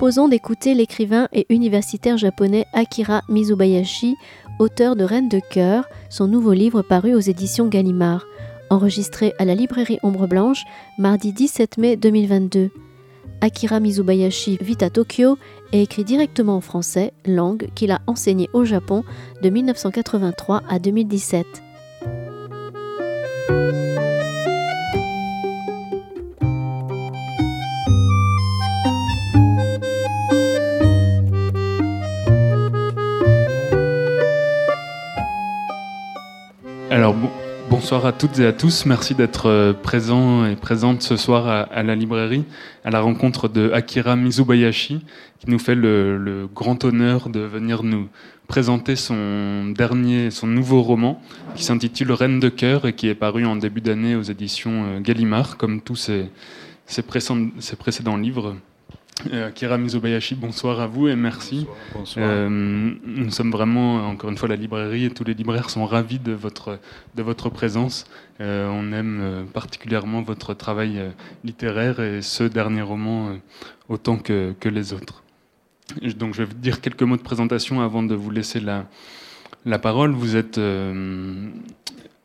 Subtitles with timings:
[0.00, 4.16] proposons d'écouter l'écrivain et universitaire japonais Akira Mizubayashi,
[4.58, 8.24] auteur de Reine de cœur, son nouveau livre paru aux éditions Gallimard,
[8.70, 10.64] enregistré à la librairie Ombre Blanche
[10.96, 12.70] mardi 17 mai 2022.
[13.42, 15.36] Akira Mizubayashi vit à Tokyo
[15.72, 19.04] et écrit directement en français, langue qu'il a enseignée au Japon
[19.42, 21.44] de 1983 à 2017.
[37.80, 38.84] Bonsoir à toutes et à tous.
[38.84, 42.44] Merci d'être euh, présents et présentes ce soir à, la librairie,
[42.84, 45.02] à la rencontre de Akira Mizubayashi,
[45.38, 48.10] qui nous fait le, grand honneur de venir nous
[48.48, 51.22] présenter son dernier, son nouveau roman,
[51.54, 55.00] qui s'intitule Reine de cœur et qui est paru en début d'année aux éditions euh,
[55.00, 56.10] Gallimard, comme tous
[56.86, 57.02] ses
[57.78, 58.56] précédents livres.
[59.32, 61.66] Euh, Kira Mizubayashi, bonsoir à vous et merci.
[62.16, 66.18] Euh, nous sommes vraiment, encore une fois, la librairie et tous les libraires sont ravis
[66.18, 66.78] de votre,
[67.14, 68.06] de votre présence.
[68.40, 71.00] Euh, on aime particulièrement votre travail
[71.44, 73.36] littéraire et ce dernier roman
[73.88, 75.22] autant que, que, les autres.
[76.16, 78.86] Donc je vais vous dire quelques mots de présentation avant de vous laisser la,
[79.66, 80.12] la parole.
[80.12, 80.58] Vous êtes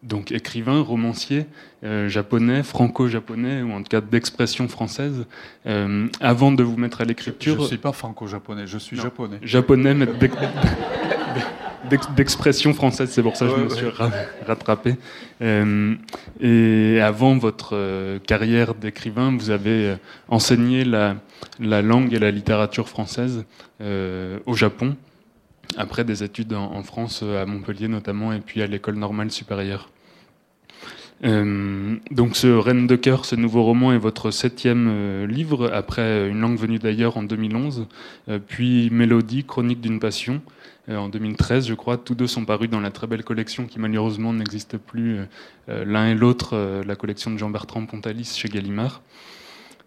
[0.05, 1.45] donc écrivain, romancier
[1.83, 5.25] euh, japonais, franco-japonais, ou en tout cas d'expression française,
[5.65, 7.55] euh, avant de vous mettre à l'écriture.
[7.55, 9.39] Je ne suis pas franco-japonais, je suis japonais.
[9.41, 10.05] Japonais, mais
[12.15, 13.87] d'expression française, c'est pour ça que je me suis
[14.45, 14.95] rattrapé.
[15.41, 15.95] Euh,
[16.39, 19.95] et avant votre carrière d'écrivain, vous avez
[20.27, 21.15] enseigné la,
[21.59, 23.45] la, langue et la littérature française
[23.81, 24.95] au Japon
[25.77, 29.89] après des études en, France, à Montpellier notamment, et puis à l'école normale supérieure.
[31.23, 36.29] Euh, donc ce Reine de cœur, ce nouveau roman est votre septième euh, livre, après
[36.29, 37.87] Une langue venue d'ailleurs en 2011,
[38.27, 40.41] euh, puis Mélodie, Chronique d'une passion
[40.87, 41.97] en 2013, je crois.
[41.97, 45.17] Tous deux sont parus dans la très belle collection qui malheureusement n'existe plus
[45.67, 49.01] l'un et l'autre, la collection de Jean-Bertrand Pontalis chez Gallimard.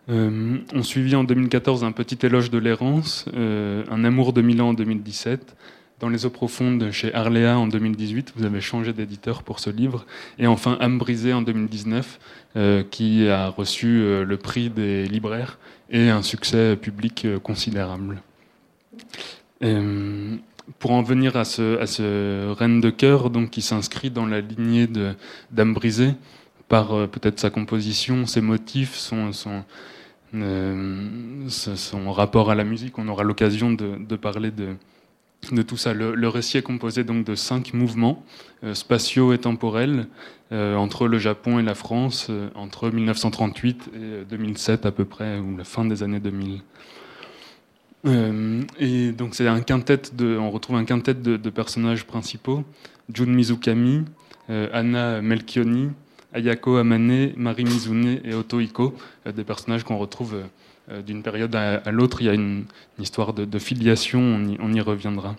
[0.09, 5.55] on suivit en 2014 un petit éloge de l'errance, Un amour de Milan en 2017,
[6.01, 8.33] dans les eaux profondes chez Arléa en 2018.
[8.37, 10.07] Vous avez changé d'éditeur pour ce livre.
[10.39, 12.21] Et enfin, Âme brisée en 2019,
[12.57, 15.59] euh, qui a reçu euh, le prix des libraires
[15.91, 18.23] et un succès public euh, considérable.
[20.79, 24.87] pour en venir à ce, à Reine de cœur, donc, qui s'inscrit dans la lignée
[25.51, 26.13] d'Âme brisée,
[26.69, 29.33] par peut-être sa composition, ses motifs, son,
[32.13, 32.99] rapport à la musique.
[32.99, 34.77] On aura l'occasion de parler de,
[35.53, 35.95] de tout ça.
[35.95, 38.25] Le, récit est composé donc de cinq mouvements
[38.65, 40.07] euh, spatiaux et temporels
[40.53, 45.39] euh, entre le Japon et la France euh, entre 1938 et 2007 à peu près,
[45.39, 46.61] ou la fin des années 2000.
[48.79, 52.65] et donc c'est un quintet on retrouve un quintet de, personnages principaux
[53.13, 54.05] Jun Mizukami,
[54.49, 55.91] Anna Melchioni,
[56.33, 58.95] Ayako Amane, Mari Mizune et Otohiko,
[59.27, 60.37] des personnages qu'on retrouve
[61.07, 62.23] d'une période à, l'autre.
[62.23, 62.65] Il y a une,
[62.99, 64.21] histoire de, filiation,
[64.59, 65.37] on y, reviendra.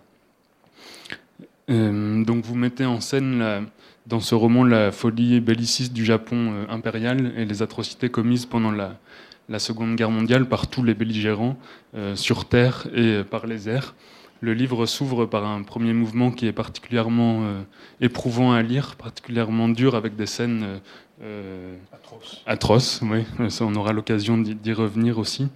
[1.69, 3.67] Euh, donc vous mettez en scène
[4.07, 8.71] dans ce roman la folie belliciste du Japon euh, impérial et les atrocités commises pendant
[8.71, 8.97] la,
[9.57, 11.57] Seconde Guerre mondiale par tous les belligérants
[12.13, 13.95] sur terre et par les airs.
[14.41, 17.41] Le livre s'ouvre par un premier mouvement qui est particulièrement
[17.99, 20.79] éprouvant à lire, particulièrement dur, avec des scènes
[21.21, 22.41] euh, atroce.
[22.45, 23.25] Atroce, oui.
[23.61, 25.47] on aura l'occasion d'y revenir aussi.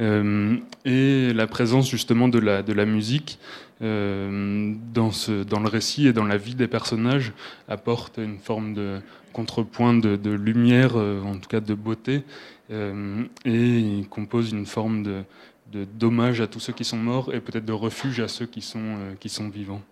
[0.00, 3.38] Euh, et la présence justement de la, de la musique
[3.82, 7.32] euh, dans, ce, dans le récit et dans la vie des personnages
[7.68, 9.00] apporte une forme de
[9.32, 12.24] contrepoint de, de lumière, en tout cas de beauté,
[12.70, 15.22] et compose une forme de,
[15.72, 18.62] de dommage à tous ceux qui sont morts et peut-être de refuge à ceux qui
[18.62, 19.82] sont, qui sont vivants.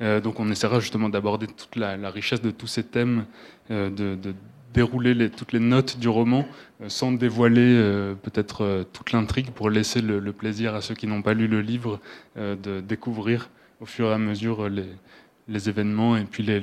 [0.00, 3.24] Euh, donc on essaiera justement d'aborder toute la, richesse de tous ces thèmes,
[3.70, 4.34] euh, de,
[4.74, 6.46] dérouler toutes les notes du roman
[6.82, 7.74] euh, sans dévoiler
[8.22, 12.00] peut-être toute l'intrigue pour laisser le, plaisir à ceux qui n'ont pas lu le livre
[12.36, 13.48] de découvrir
[13.80, 16.60] au fur et à mesure les, événements et puis les,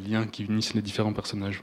[0.00, 1.62] liens qui unissent les différents personnages.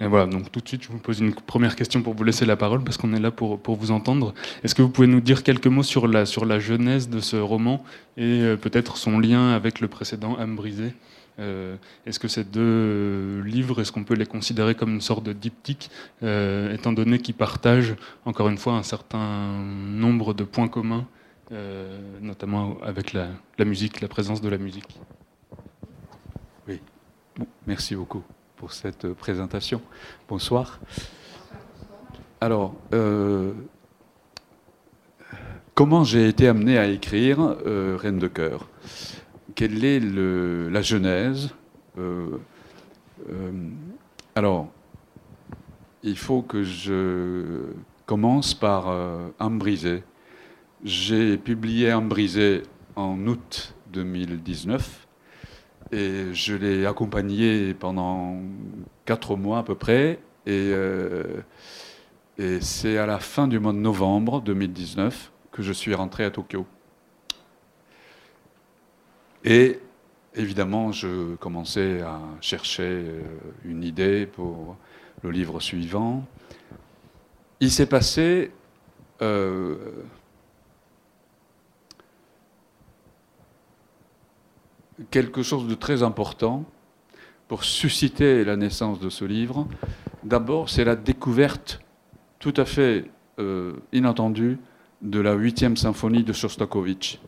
[0.00, 2.46] Et voilà, donc tout de suite, je vous pose une première question pour vous laisser
[2.46, 4.32] la parole, parce qu'on est là pour, pour vous entendre.
[4.62, 7.36] Est-ce que vous pouvez nous dire quelques mots sur la, sur la genèse de ce
[7.36, 7.82] roman
[8.16, 10.94] et euh, peut-être son lien avec le précédent Âme brisée?
[11.40, 15.32] Euh, Est-ce que ces deux livres, est-ce qu'on peut les considérer comme une sorte de
[15.32, 15.90] diptyque,
[16.22, 21.06] euh, étant donné qu'ils partagent, encore une fois, un certain nombre de points communs,
[22.20, 23.28] notamment avec la,
[23.58, 25.00] la musique, la présence de la musique?
[26.68, 26.80] Oui,
[27.66, 28.22] merci beaucoup
[28.58, 29.80] pour cette présentation.
[30.28, 30.80] Bonsoir.
[32.40, 33.52] Alors, euh,
[35.74, 38.68] comment j'ai été amené à écrire Reine de cœur?
[39.54, 41.50] Quelle est la genèse
[44.34, 44.68] Alors,
[46.02, 47.64] il faut que je
[48.06, 48.88] commence par
[49.38, 50.02] Un brisé.
[50.84, 52.62] J'ai publié Un brisé
[52.96, 55.07] en août 2019
[55.92, 58.40] et je l'ai accompagné pendant
[59.04, 60.18] quatre mois à peu près.
[60.46, 61.42] Et, euh,
[62.60, 66.66] c'est à la fin du mois de novembre 2019 que je suis rentré à Tokyo.
[69.44, 69.80] Et
[70.34, 73.22] évidemment, je commençais à chercher euh,
[73.64, 74.76] une idée pour
[75.22, 76.24] le livre suivant.
[77.60, 78.52] Il s'est passé
[79.20, 79.76] euh,
[85.10, 86.64] quelque chose de très important
[87.46, 89.66] pour susciter la naissance de ce livre.
[90.24, 91.80] D'abord, c'est la découverte
[92.38, 93.06] tout à fait
[93.38, 94.58] euh, inattendue
[95.02, 97.20] de la huitième symphonie de Shostakovich.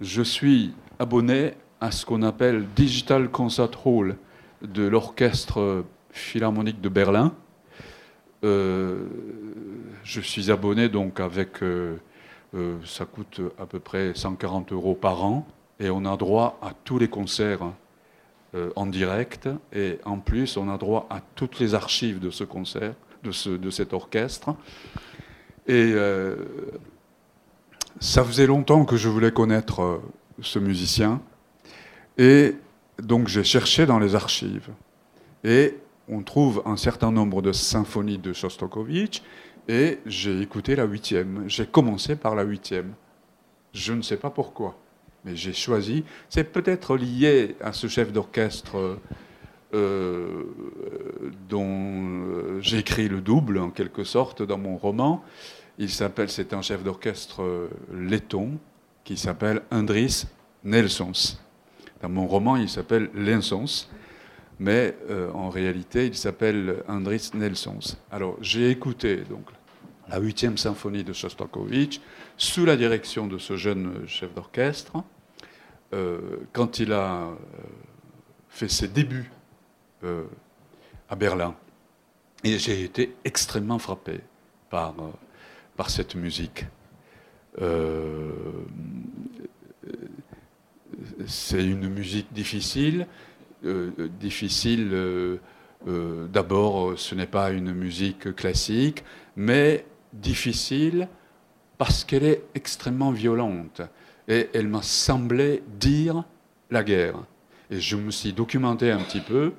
[0.00, 4.16] Je suis abonné à ce qu'on appelle Digital Concert Hall
[4.62, 7.32] de l'Orchestre Philharmonique de Berlin.
[8.44, 9.06] Euh,
[10.02, 11.96] je suis abonné donc avec, euh,
[12.84, 15.46] ça coûte à peu près 140 euros par an
[15.80, 17.72] et on a droit à tous les concerts
[18.54, 22.44] euh, en direct et en plus on a droit à toutes les archives de ce
[22.44, 22.94] concert,
[23.24, 24.54] de, ce, de cet orchestre.
[25.66, 26.36] Et euh,
[27.98, 30.02] ça faisait longtemps que je voulais connaître euh,
[30.42, 31.20] ce musicien
[32.18, 32.56] et
[33.02, 34.68] donc j'ai cherché dans les archives
[35.42, 35.78] et
[36.08, 39.22] on trouve un certain nombre de symphonies de Shostakovich
[39.68, 41.44] et j'ai écouté la huitième.
[41.46, 42.92] J'ai commencé par la huitième.
[43.72, 44.76] Je ne sais pas pourquoi
[45.24, 46.04] mais j'ai choisi.
[46.28, 48.98] C'est peut-être lié à ce chef d'orchestre
[49.72, 50.42] euh,
[51.48, 55.22] dont euh, j'ai écrit le double, en quelque sorte, dans mon roman.
[55.78, 58.58] Il s'appelle, c'est un chef d'orchestre euh, letton
[59.04, 60.24] qui s'appelle Andris
[60.64, 61.38] Nelsons.
[62.02, 63.86] Dans mon roman, il s'appelle Lensons,
[64.58, 64.96] mais
[65.34, 67.96] en réalité, il s'appelle Andris Nelsons.
[68.10, 69.44] Alors, j'ai écouté donc
[70.10, 72.00] la huitième symphonie de Shostakovich,
[72.36, 74.92] sous la direction de ce jeune chef d'orchestre,
[75.92, 76.18] euh,
[76.52, 77.34] quand il a euh,
[78.48, 79.30] fait ses débuts
[80.02, 80.24] euh,
[81.08, 81.54] à Berlin.
[82.42, 84.20] Et j'ai été extrêmement frappé
[84.68, 84.94] par,
[85.76, 86.64] par cette musique.
[91.26, 93.06] c'est une musique difficile.
[93.62, 95.38] difficile,
[96.32, 99.04] d'abord, ce n'est pas une musique classique,
[99.36, 101.08] mais difficile
[101.78, 103.82] parce qu'elle est extrêmement violente.
[104.28, 106.24] Et elle m'a semblé dire
[106.70, 107.16] la guerre.
[107.70, 109.52] Et je me suis documenté un petit peu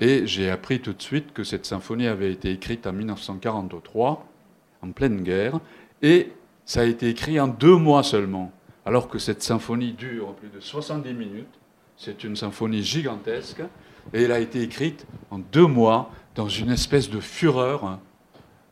[0.00, 4.26] et j'ai appris tout de suite que cette symphonie avait été écrite en 1943,
[4.82, 5.60] en pleine guerre,
[6.02, 6.32] et
[6.64, 8.52] ça a été écrit en deux mois seulement,
[8.86, 11.58] alors que cette symphonie dure plus de 70 minutes.
[11.96, 13.62] C'est une symphonie gigantesque
[14.14, 17.98] et elle a été écrite en deux mois dans une espèce de fureur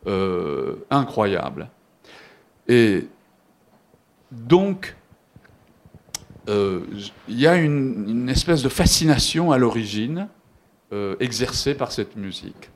[0.07, 1.69] euh, incroyable.
[2.69, 3.07] Et
[4.31, 4.95] donc,
[6.47, 6.85] euh,
[7.27, 10.29] il y a une, espèce de fascination à l'origine
[10.93, 12.69] euh, exercée par cette musique.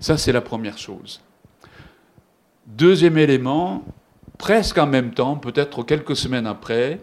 [0.00, 1.20] Ça, c'est la première chose.
[2.66, 3.84] Deuxième élément,
[4.36, 6.98] presque en même temps, peut-être quelques semaines après,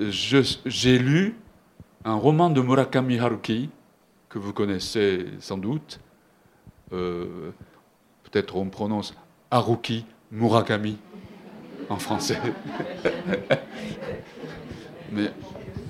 [0.00, 1.36] j'ai lu
[2.04, 3.70] un roman de Murakami Haruki,
[4.28, 6.00] que vous connaissez sans doute.
[8.34, 9.14] Peut-être on prononce
[9.52, 10.98] Haruki Murakami
[11.88, 12.40] en français.
[15.12, 15.30] Mais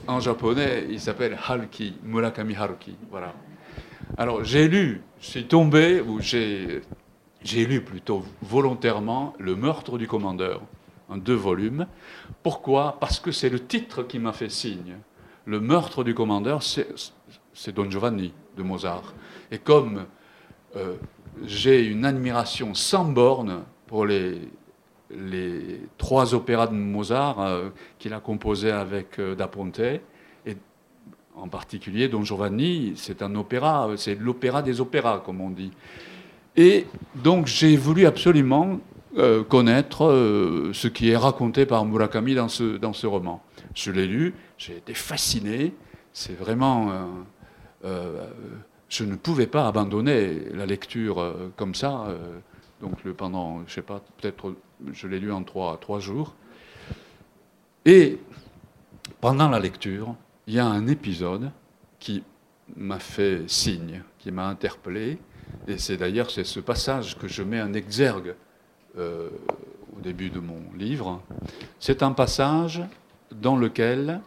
[0.06, 2.96] en japonais, il s'appelle Haruki, Murakami Haruki.
[4.18, 6.82] Alors j'ai lu, j'ai tombé, ou j'ai,
[7.54, 10.60] lu plutôt volontairement Le meurtre du commandeur,
[11.08, 11.86] en deux volumes.
[12.42, 12.98] Pourquoi?
[13.00, 14.98] Parce que c'est le titre qui m'a fait signe.
[15.46, 16.88] Le meurtre du commandeur, c'est,
[17.54, 19.14] c'est Don Giovanni de Mozart.
[19.50, 20.04] Et comme
[20.76, 20.96] euh,
[21.42, 24.40] j'ai une admiration sans borne pour les,
[25.98, 30.56] trois opéras de Mozart euh, qu'il a composés avec euh, Da Ponte, et
[31.36, 35.70] en particulier Don Giovanni, c'est un opéra, c'est l'opéra des opéras, comme on dit.
[36.56, 36.86] Et
[37.16, 38.80] donc j'ai voulu absolument
[39.18, 40.08] euh, connaître
[40.72, 43.42] ce qui est raconté par Murakami dans ce, dans ce roman.
[43.74, 45.74] Je l'ai lu, j'ai été fasciné,
[46.12, 46.90] c'est vraiment...
[48.94, 52.06] je ne pouvais pas abandonner la lecture comme ça.
[52.80, 54.54] donc le, pendant, je sais pas, peut-être
[54.92, 56.34] je l'ai lu en trois, trois jours.
[57.84, 58.18] Et
[59.20, 60.14] pendant la lecture,
[60.46, 61.50] il y a un épisode
[61.98, 62.22] qui
[62.76, 65.18] m'a fait signe, qui m'a interpellé.
[65.66, 68.34] Et c'est d'ailleurs c'est ce passage que je mets en exergue
[68.98, 69.28] euh,
[69.96, 71.20] au début de mon livre,
[71.78, 72.82] c'est un passage
[73.32, 74.20] dans lequel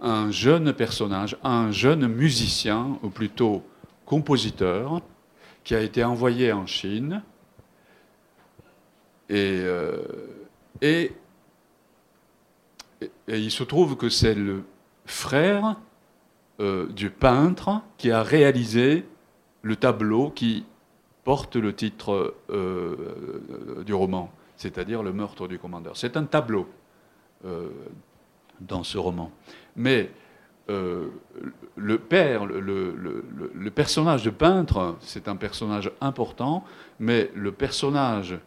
[0.00, 3.62] un jeune personnage, un jeune musicien, ou plutôt
[4.04, 5.00] compositeur,
[5.64, 7.22] qui a été envoyé en Chine,
[9.28, 11.08] et, euh,
[13.28, 14.62] il se trouve que c'est le
[15.04, 15.76] frère
[16.60, 19.04] euh, du peintre qui a réalisé
[19.62, 20.64] le tableau qui
[21.24, 25.96] porte le titre euh, du roman, c'est-à-dire Le meurtre du commandeur.
[25.96, 26.68] C'est un tableau
[28.60, 29.30] dans ce roman.
[29.76, 30.10] Mais
[30.68, 31.06] euh,
[31.76, 32.94] le père, le,
[33.54, 36.64] le, personnage de peintre, c'est un personnage important,
[36.98, 38.38] mais le personnage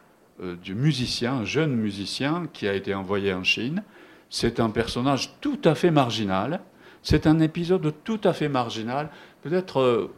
[0.64, 3.84] du musicien, jeune musicien qui a été envoyé en Chine,
[4.30, 6.62] c'est un personnage tout à fait marginal.
[7.04, 9.10] C'est un épisode tout à fait marginal.
[9.42, 10.10] Peut-être,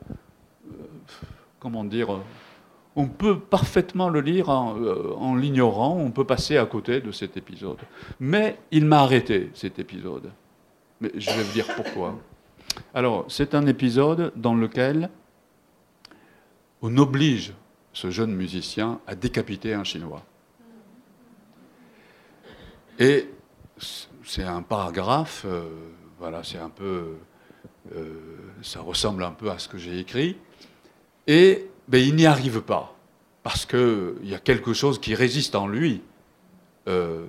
[1.60, 2.20] comment dire,
[2.96, 7.38] on peut parfaitement le lire euh, en, l'ignorant, on peut passer à côté de cet
[7.38, 7.78] épisode.
[8.20, 10.32] Mais il m'a arrêté, cet épisode.
[11.00, 12.20] Mais je vais vous dire pourquoi.
[12.94, 15.10] Alors, c'est un épisode dans lequel
[16.82, 17.54] on oblige
[17.94, 20.24] ce jeune musicien à décapiter un Chinois.
[23.00, 23.30] Et
[24.24, 25.64] c'est un paragraphe, euh,
[26.20, 27.16] voilà, c'est un peu,
[27.96, 28.14] euh,
[28.62, 30.38] ça ressemble un peu à ce que j'ai écrit.
[31.26, 32.96] Et ben, il n'y arrive pas,
[33.44, 36.02] parce qu'il y a quelque chose qui résiste en lui,
[36.88, 37.26] euh,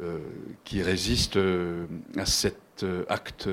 [0.00, 0.18] euh,
[0.64, 3.48] qui résiste euh, à cet acte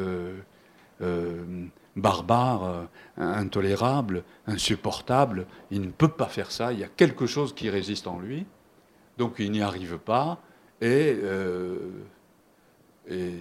[1.96, 5.46] barbare, intolérable, insupportable.
[5.70, 8.48] Il ne peut pas faire ça, il y a quelque chose qui résiste en lui,
[9.20, 10.42] donc il n'y arrive pas,
[10.82, 11.18] et,
[13.10, 13.32] et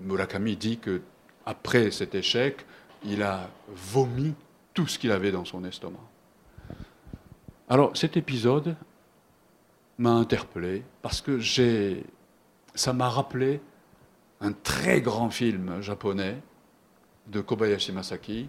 [0.00, 1.00] Murakami dit que
[1.44, 2.64] après cet échec,
[3.04, 4.34] il a vomi
[4.78, 5.98] tout ce qu'il avait dans son estomac.
[7.68, 8.76] Alors cet épisode
[9.98, 12.04] m'a interpellé parce que j'ai,
[12.76, 13.60] ça m'a rappelé
[14.40, 16.36] un très grand film japonais
[17.26, 18.48] de Kobayashi Masaki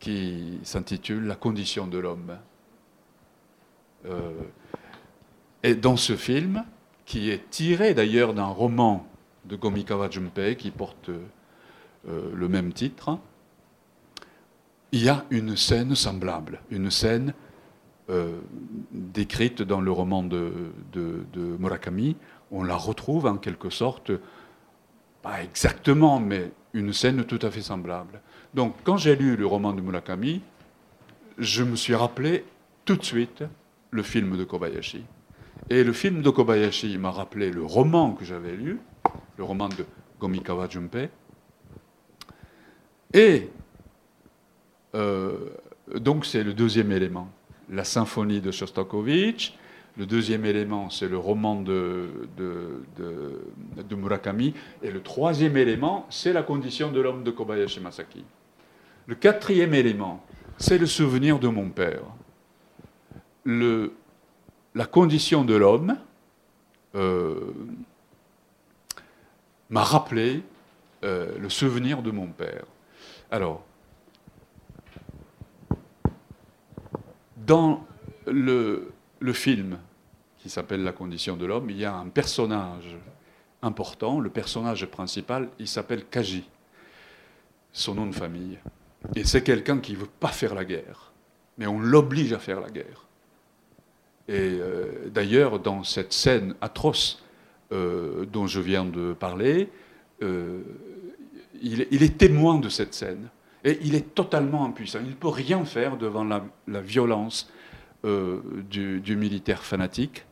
[0.00, 2.38] qui s'intitule La condition de l'homme.
[4.06, 4.30] Euh,
[5.62, 6.64] et dans ce film,
[7.04, 9.06] qui est tiré d'ailleurs d'un roman
[9.44, 13.18] de Gomikawa Junpei qui porte euh, le même titre,
[14.92, 17.32] il y a une scène semblable, une scène
[18.10, 18.40] euh,
[18.92, 20.72] décrite dans le roman de,
[21.58, 22.16] Murakami.
[22.50, 24.12] On la retrouve en quelque sorte,
[25.22, 28.20] pas exactement, mais une scène tout à fait semblable.
[28.52, 30.42] Donc quand j'ai lu le roman de Murakami,
[31.38, 32.44] je me suis rappelé
[32.84, 33.44] tout de suite
[33.90, 35.04] le film de Kobayashi.
[35.70, 38.78] Et le film de Kobayashi m'a rappelé le roman que j'avais lu,
[39.38, 39.86] le roman de
[40.20, 41.08] Gomikawa Junpei.
[43.14, 43.48] Et
[44.94, 47.28] donc c'est le deuxième élément,
[47.70, 49.54] la symphonie de Shostakovich.
[49.98, 52.08] Le deuxième élément, c'est le roman de,
[53.90, 54.54] Murakami.
[54.82, 58.24] Et le troisième élément, c'est la condition de l'homme de Kobayashi Masaki.
[59.06, 60.24] Le quatrième élément,
[60.56, 62.02] c'est le souvenir de mon père.
[63.44, 65.98] La condition de l'homme
[66.94, 67.52] euh,
[69.68, 70.42] m'a rappelé
[71.04, 72.64] euh, le souvenir de mon père.
[73.30, 73.62] Alors,
[77.46, 77.86] Dans
[78.26, 78.92] le,
[79.32, 79.78] film
[80.38, 82.96] qui s'appelle La condition de l'homme, il y a un personnage
[83.62, 86.44] important, le personnage principal, il s'appelle Kaji,
[87.72, 88.58] son nom de famille.
[89.16, 91.12] Et c'est quelqu'un qui ne veut pas faire la guerre,
[91.58, 93.06] mais on l'oblige à faire la guerre.
[94.28, 97.22] Et euh, d'ailleurs, dans cette scène atroce
[97.72, 99.68] euh, dont je viens de parler,
[100.22, 100.60] euh,
[101.60, 103.28] il, est témoin de cette scène.
[103.64, 104.98] Et il est totalement impuissant.
[105.02, 107.50] Il ne peut rien faire devant la, violence
[108.04, 110.24] euh, du, militaire fanatique.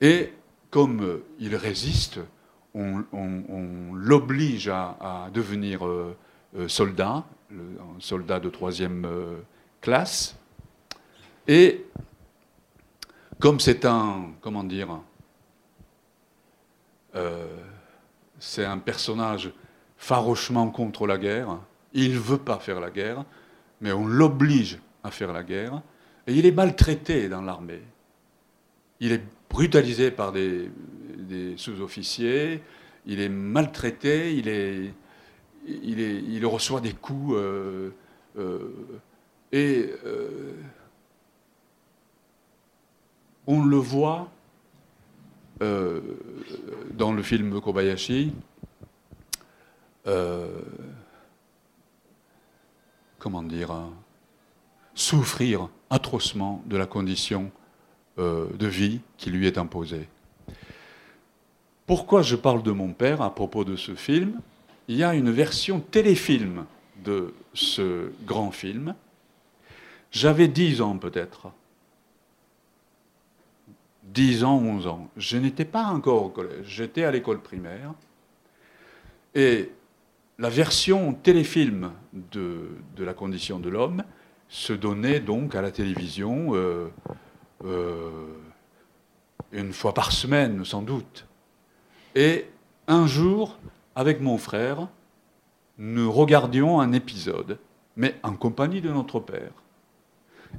[0.00, 0.32] Et
[0.70, 2.20] comme euh, il résiste,
[2.74, 3.04] on,
[3.94, 6.16] l'oblige à, devenir euh,
[6.68, 7.24] soldat,
[7.98, 9.06] soldat de troisième
[9.80, 10.36] classe.
[11.46, 11.84] Et
[13.38, 15.00] comme c'est un, comment dire,
[18.38, 19.52] c'est un personnage
[20.02, 21.60] farouchement contre la guerre.
[21.92, 23.24] Il ne veut pas faire la guerre,
[23.80, 25.80] mais on l'oblige à faire la guerre.
[26.26, 27.82] Et il est maltraité dans l'armée.
[28.98, 30.70] Il est brutalisé par des,
[31.56, 32.60] sous-officiers,
[33.06, 37.36] il est maltraité, il, reçoit des coups.
[37.36, 37.90] Euh,
[38.38, 38.58] euh,
[39.52, 40.54] et euh,
[43.46, 44.32] on le voit
[45.60, 48.32] dans le film Kobayashi,
[50.06, 50.48] euh,
[53.18, 53.72] comment dire,
[54.94, 57.50] souffrir atrocement de la condition
[58.18, 60.08] euh, de vie qui lui est imposée.
[61.86, 64.40] Pourquoi je parle de mon père à propos de ce film?
[64.88, 66.64] Il y a une version téléfilm
[67.04, 68.94] de ce grand film.
[70.10, 71.52] J'avais 10 ans peut-être.
[74.04, 75.08] 10 ans, 11 ans.
[75.16, 77.94] Je n'étais pas encore au collège, j'étais à l'école primaire.
[79.34, 79.70] Et
[80.38, 84.02] la version téléfilm de, de La condition de l'homme
[84.48, 86.88] se donnait donc à la télévision euh,
[87.64, 88.10] euh,
[89.52, 91.26] une fois par semaine, sans doute.
[92.14, 92.46] Et
[92.86, 93.58] un jour,
[93.94, 94.88] avec mon frère,
[95.78, 97.58] nous regardions un épisode,
[97.96, 99.52] mais en compagnie de notre père.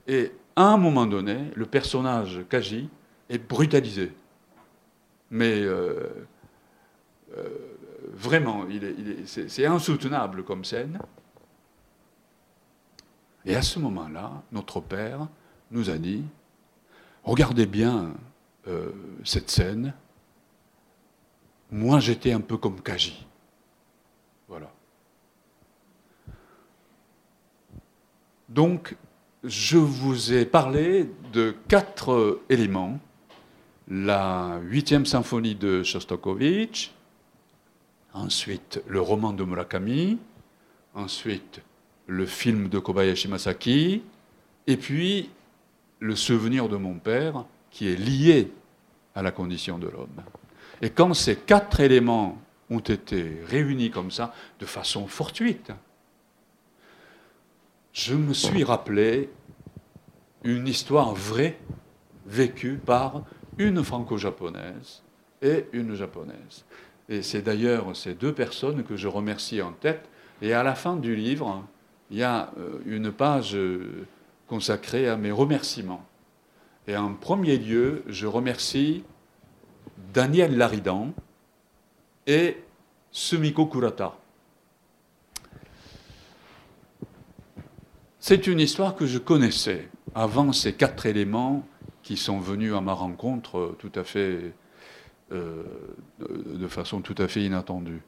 [0.07, 2.89] Et à un moment donné, le personnage Kaji
[3.29, 4.11] est brutalisé.
[5.29, 6.07] Mais euh,
[8.23, 8.65] vraiment,
[9.25, 10.99] c'est insoutenable comme scène.
[13.45, 15.27] Et à ce moment-là, notre père
[15.69, 16.23] nous a dit,
[17.23, 18.13] regardez bien
[18.67, 18.91] euh,
[19.25, 19.93] cette scène,
[21.69, 23.25] moi j'étais un peu comme Kaji.
[24.47, 24.71] Voilà.
[28.47, 28.95] Donc,
[29.43, 32.99] je vous ai parlé de quatre éléments.
[33.89, 36.92] La huitième symphonie de Shostakovich,
[38.13, 40.17] ensuite le roman de Murakami,
[40.93, 41.61] ensuite
[42.07, 44.03] le film de Kobayashi Masaki,
[44.67, 45.29] et puis
[45.99, 48.51] le souvenir de mon père qui est lié
[49.15, 50.21] à la condition de l'homme.
[50.81, 55.71] Et quand ces quatre éléments ont été réunis comme ça, de façon fortuite,
[57.93, 59.29] je me suis rappelé
[60.43, 61.57] une histoire vraie
[62.25, 63.23] vécue par
[63.57, 65.03] une franco-japonaise
[65.41, 66.65] et une japonaise.
[67.09, 70.09] Et c'est d'ailleurs ces deux personnes que je remercie en tête.
[70.41, 71.63] Et à la fin du livre,
[72.11, 74.05] il y a euh, une page euh,
[74.47, 76.05] consacrée à mes remerciements.
[76.87, 79.03] Et en premier lieu, je remercie
[80.13, 81.13] Daniel Laridan
[82.27, 82.57] et
[83.11, 84.17] Sumiko Kurata.
[88.19, 91.67] C'est une histoire que je connaissais avant ces quatre éléments
[92.03, 94.53] qui sont venus à ma rencontre euh, tout à fait,
[95.33, 95.63] euh,
[96.19, 98.01] de façon tout à fait inattendue.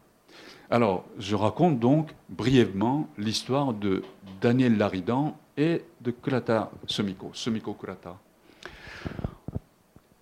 [0.69, 4.03] Alors, je raconte donc brièvement l'histoire de
[4.41, 8.17] Daniel Laridan et de Kurata Sumiko, Sumiko Kurata.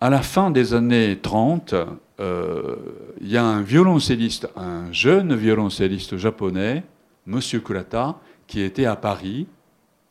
[0.01, 1.75] À la fin des années 30,
[2.19, 2.75] euh,
[3.21, 6.83] il y a un violoncelliste, un jeune violoncelliste japonais,
[7.25, 9.47] Monsieur Kurata, qui était à Paris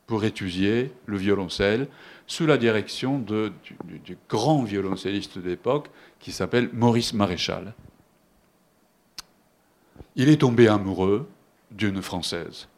[0.07, 1.89] pour étudier le violoncelle
[2.33, 7.75] sous la direction du, grand violoncelliste d'époque qui s'appelle Maurice Maréchal.
[10.17, 11.29] Il est tombé amoureux
[11.71, 12.69] d'une Française.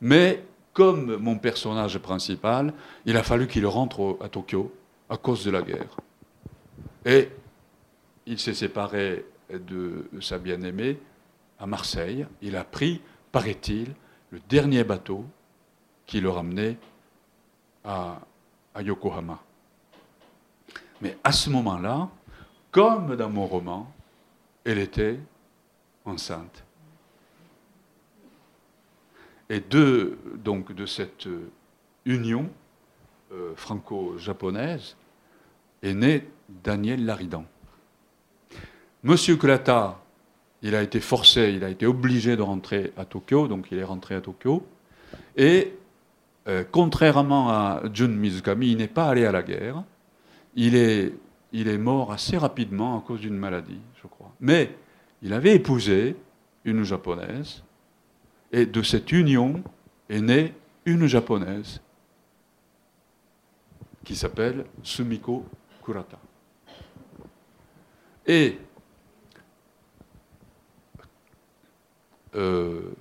[0.00, 2.72] Mais comme mon personnage principal,
[3.04, 4.74] il a fallu qu'il rentre à Tokyo
[5.10, 5.94] à cause de la guerre.
[7.04, 7.28] Et
[8.24, 10.98] il s'est séparé de sa bien-aimée
[11.58, 12.26] à Marseille.
[12.40, 13.92] Il a pris, paraît-il,
[14.30, 15.26] le dernier bateau
[16.06, 16.78] qui le ramenait
[17.84, 18.20] à,
[18.78, 19.42] Yokohama.
[21.00, 22.08] Mais à ce moment-là,
[22.70, 23.92] comme dans mon roman,
[24.64, 25.18] elle était
[26.04, 26.64] enceinte.
[29.48, 31.26] Et de, donc, de cette
[32.04, 32.48] union
[33.32, 34.96] euh, franco-japonaise
[35.82, 37.44] est né Daniel Laridan.
[39.02, 40.00] Monsieur Kurata,
[40.62, 43.84] il a été forcé, il a été obligé de rentrer à Tokyo, donc il est
[43.84, 44.64] rentré à Tokyo.
[45.36, 45.72] Et
[46.48, 49.84] euh, contrairement à Jun Mizukami, il n'est pas allé à la guerre.
[50.54, 51.14] Il est,
[51.52, 54.32] il est mort assez rapidement à cause d'une maladie, je crois.
[54.40, 54.74] Mais
[55.22, 56.16] il avait épousé
[56.64, 57.62] une japonaise,
[58.52, 59.62] et de cette union
[60.08, 61.80] est née une japonaise
[64.04, 65.44] qui s'appelle Sumiko
[65.84, 66.18] Kurata.
[68.26, 68.58] Et
[72.34, 72.92] euh,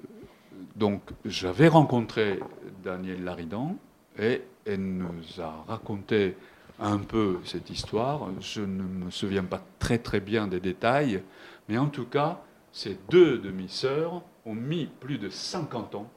[0.80, 2.39] donc j'avais rencontré
[2.84, 3.76] Daniel Laridan,
[4.18, 6.36] et elle nous a raconté
[6.80, 8.30] un peu cette histoire.
[8.39, 11.22] Je ne me souviens pas très très bien des détails,
[11.68, 16.10] mais en tout cas, ces deux demi-sœurs ont mis plus de 50 ans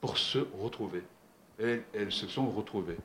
[0.00, 1.02] pour se retrouver.
[1.60, 2.98] Et elles se sont retrouvées.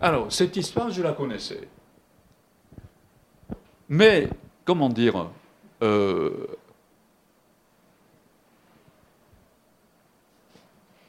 [0.00, 1.68] Alors, cette histoire, je la connaissais.
[3.88, 4.28] Mais,
[4.64, 5.28] comment dire,
[5.82, 6.46] euh,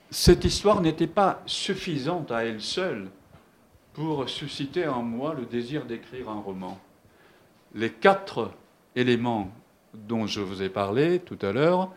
[0.09, 3.09] cette histoire n'était pas suffisante à elle seule
[3.93, 6.79] pour susciter en moi le désir d'écrire un roman.
[7.75, 8.51] Les quatre
[8.95, 9.51] éléments
[9.93, 11.91] dont je vous ai parlé tout à l'heure,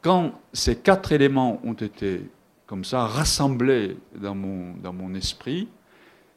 [0.00, 2.22] quand ces quatre éléments ont été
[2.66, 5.68] comme ça rassemblés dans mon, dans mon esprit,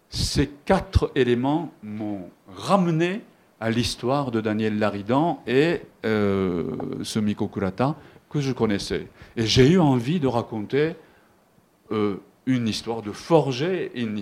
[0.09, 3.21] ces quatre éléments m'ont ramené
[3.59, 7.95] à l'histoire de Daniel Laridan et euh, ce Miko Kurata
[8.29, 9.07] que je connaissais.
[9.35, 10.95] Et j'ai eu envie de raconter
[11.91, 14.17] euh, une histoire, de forger une,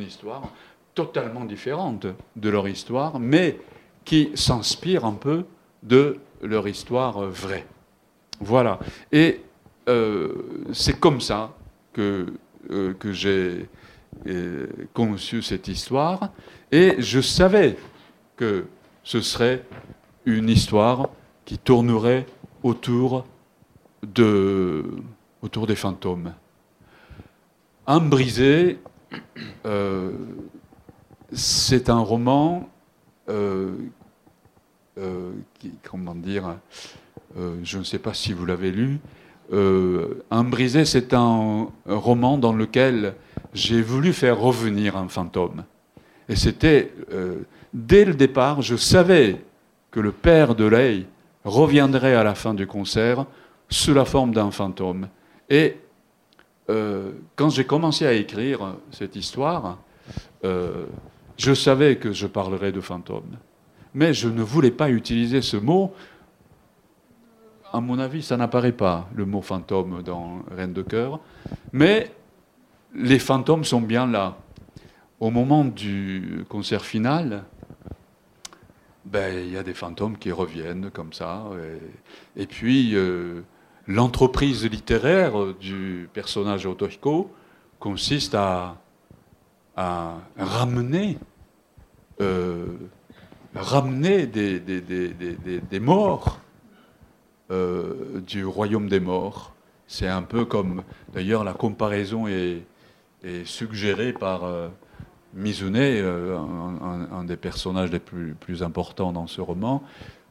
[0.00, 0.50] histoire
[0.94, 3.58] totalement différente de leur histoire, mais
[4.04, 5.44] qui s'inspire un peu
[5.82, 7.66] de leur histoire vraie.
[8.40, 8.78] Voilà.
[9.10, 9.40] Et
[9.88, 10.32] euh,
[10.72, 11.54] c'est comme ça
[11.92, 12.32] que,
[12.68, 13.68] que j'ai
[14.92, 16.30] conçu cette histoire.
[16.70, 17.76] Et je savais
[18.36, 18.66] que
[19.02, 19.64] ce serait
[20.24, 21.10] une histoire
[21.44, 22.26] qui tournerait
[22.62, 23.26] autour,
[24.06, 24.84] de,
[25.42, 26.32] autour des fantômes.
[27.86, 28.78] Un brisé,
[29.66, 30.12] euh,
[31.32, 32.68] c'est un roman
[33.28, 33.72] euh,
[34.98, 35.32] euh,
[35.82, 36.56] comment dire,
[37.62, 39.00] je ne sais pas si vous l'avez lu.
[39.50, 43.14] un brisé, c'est un roman dans lequel
[43.54, 45.64] j'ai voulu faire revenir un fantôme.
[46.28, 46.92] Et c'était,
[47.72, 49.42] dès le départ, je savais
[49.90, 51.06] que le père de Lei
[51.44, 53.26] reviendrait à la fin du concert
[53.72, 55.08] sous la forme d'un fantôme.
[55.48, 55.78] Et
[56.70, 59.78] euh, quand j'ai commencé à écrire cette histoire,
[60.44, 60.84] euh,
[61.38, 63.38] je savais que je parlerais de fantôme.
[63.94, 65.94] Mais je ne voulais pas utiliser ce mot.
[67.72, 71.20] À mon avis, ça n'apparaît pas, le mot fantôme dans Reine de cœur.
[71.72, 72.12] Mais
[72.94, 74.36] les fantômes sont bien là.
[75.18, 77.44] Au moment du concert final,
[79.06, 81.44] ben, il y a des fantômes qui reviennent comme ça.
[82.36, 83.42] Et, puis, euh,
[83.86, 87.30] l'entreprise littéraire du personnage Otohiko
[87.78, 88.76] consiste à,
[89.76, 91.18] ramener,
[92.20, 92.66] euh,
[93.54, 96.40] ramener des, morts
[97.50, 99.52] euh, du royaume des morts.
[99.86, 102.62] C'est un peu comme, d'ailleurs, la comparaison est,
[103.24, 104.68] est suggéré par euh,
[105.34, 109.82] Mizune, euh, un, des personnages les plus, plus importants dans ce roman.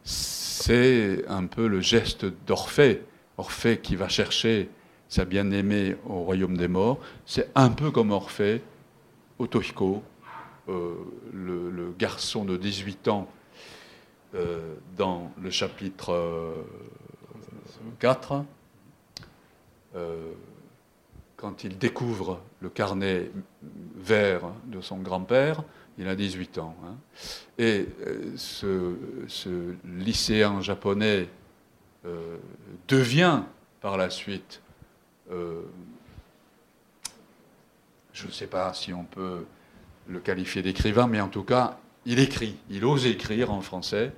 [0.04, 3.04] C'est un peu le geste d'Orphée.
[3.42, 4.70] Orphée qui va chercher
[5.10, 7.00] sa bien-aimée au royaume des morts.
[7.26, 8.62] C'est un peu comme Orphée,
[9.40, 10.04] Otohiko,
[10.70, 10.94] euh,
[11.34, 13.28] le, garçon de 18 ans
[14.96, 16.56] dans le chapitre
[18.00, 18.46] 4
[21.42, 23.32] quand il découvre le carnet
[23.96, 25.64] vert de son grand-père,
[25.98, 26.76] il a 18 ans.
[26.86, 26.96] Hein.
[27.58, 31.28] Et euh, ce, lycéen japonais
[32.04, 32.38] euh,
[32.88, 33.44] devient
[33.80, 34.62] par la suite,
[35.32, 35.62] euh,
[38.12, 39.46] je ne sais pas si on peut
[40.08, 44.14] le qualifier d'écrivain, mais en tout cas, il écrit, il ose écrire en français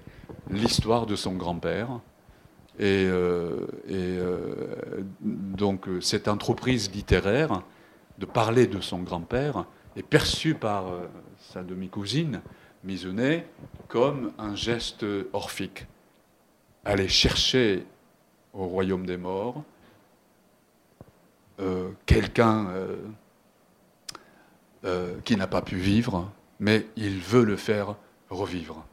[0.49, 1.99] l'histoire de son grand-père.
[2.79, 3.67] Et, euh,
[5.19, 7.63] donc cette entreprise littéraire
[8.17, 9.65] de parler de son grand-père
[9.97, 10.85] est perçue par
[11.37, 12.41] sa demi-cousine,
[12.83, 13.43] Mizune,
[13.89, 15.85] comme un geste orphique.
[16.85, 17.85] Aller chercher
[18.53, 19.63] au royaume des morts
[22.05, 22.67] quelqu'un
[25.23, 27.95] qui n'a pas pu vivre, mais il veut le faire
[28.29, 28.85] revivre.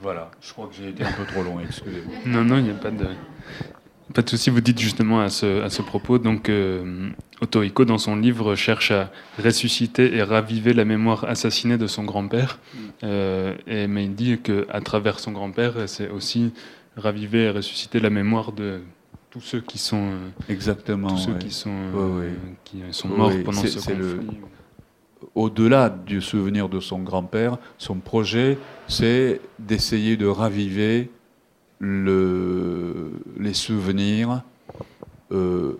[0.00, 2.14] Voilà, je crois que j'ai été un peu trop long, excusez-moi.
[2.26, 3.06] Non, non, il n'y a pas de,
[4.12, 4.50] pas de souci.
[4.50, 8.90] Vous dites justement à ce, à ce propos, donc euh, Otohiko, dans son livre, cherche
[8.90, 9.10] à
[9.42, 12.58] ressusciter et raviver la mémoire assassinée de son grand-père.
[12.58, 12.78] Mm.
[13.04, 16.52] Euh, et, mais il dit qu'à travers son grand-père, c'est aussi
[16.96, 18.80] raviver et ressusciter la mémoire de
[19.30, 22.32] tous ceux qui sont, euh, Exactement, tous ceux qui sont, euh,
[22.64, 23.96] qui sont morts pendant ce conflit.
[23.96, 24.20] Le
[25.34, 31.10] au-delà du souvenir de son grand-père, son projet, c'est d'essayer de raviver
[31.80, 34.42] les souvenirs
[35.32, 35.78] euh,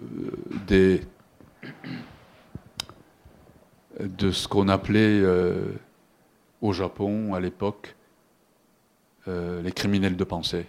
[4.00, 5.66] de ce qu'on appelait euh,
[6.61, 7.94] au Japon à l'époque
[9.29, 10.66] euh, les criminels de pensée.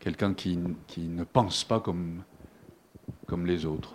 [0.00, 2.22] Quelqu'un qui, qui, ne pense pas comme,
[3.26, 3.94] comme les autres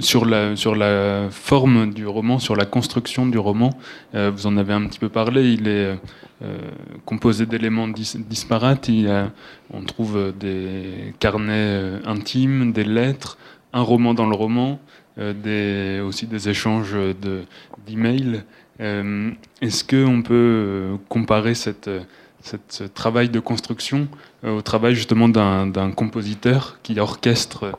[0.00, 3.70] sur, la, sur la forme du roman, sur la construction du roman,
[4.14, 5.98] euh, vous en avez un petit peu parlé, il est
[6.42, 6.58] euh,
[7.04, 8.88] composé d'éléments disparates.
[8.88, 9.10] Il
[9.72, 13.38] on trouve des carnets euh, intimes, des lettres,
[13.72, 14.80] un roman dans le roman,
[15.16, 16.96] des, aussi des échanges
[17.86, 18.42] d'emails.
[18.78, 21.90] Est-ce qu'on peut comparer cette,
[22.42, 24.08] ce travail de construction
[24.42, 27.72] au travail justement d'un compositeur qui orchestre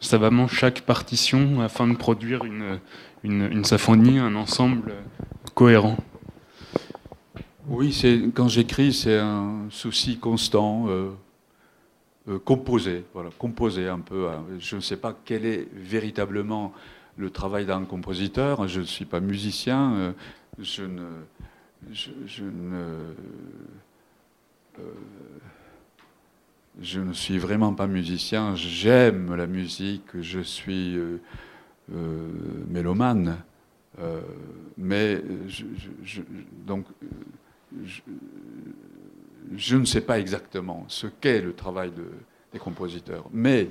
[0.00, 4.94] savamment chaque partition afin de produire une, symphonie, un ensemble
[5.54, 5.96] cohérent.
[7.68, 7.96] Oui,
[8.34, 10.86] quand j'écris, c'est un souci constant.
[10.88, 11.10] Euh,
[12.44, 14.28] composer, voilà, composer un peu.
[14.58, 16.72] Je ne sais pas quel est véritablement
[17.16, 18.68] le travail d'un compositeur.
[18.68, 20.14] Je ne suis pas musicien.
[20.58, 21.02] je ne,
[21.90, 23.14] je, ne,
[26.80, 28.54] je ne suis vraiment pas musicien.
[28.54, 30.20] J'aime la musique.
[30.20, 30.98] Je suis
[32.68, 33.38] mélomane.
[34.76, 35.22] mais
[36.66, 36.86] donc
[39.56, 41.92] je ne sais pas exactement ce qu'est le travail
[42.52, 43.28] des compositeurs.
[43.32, 43.68] Mais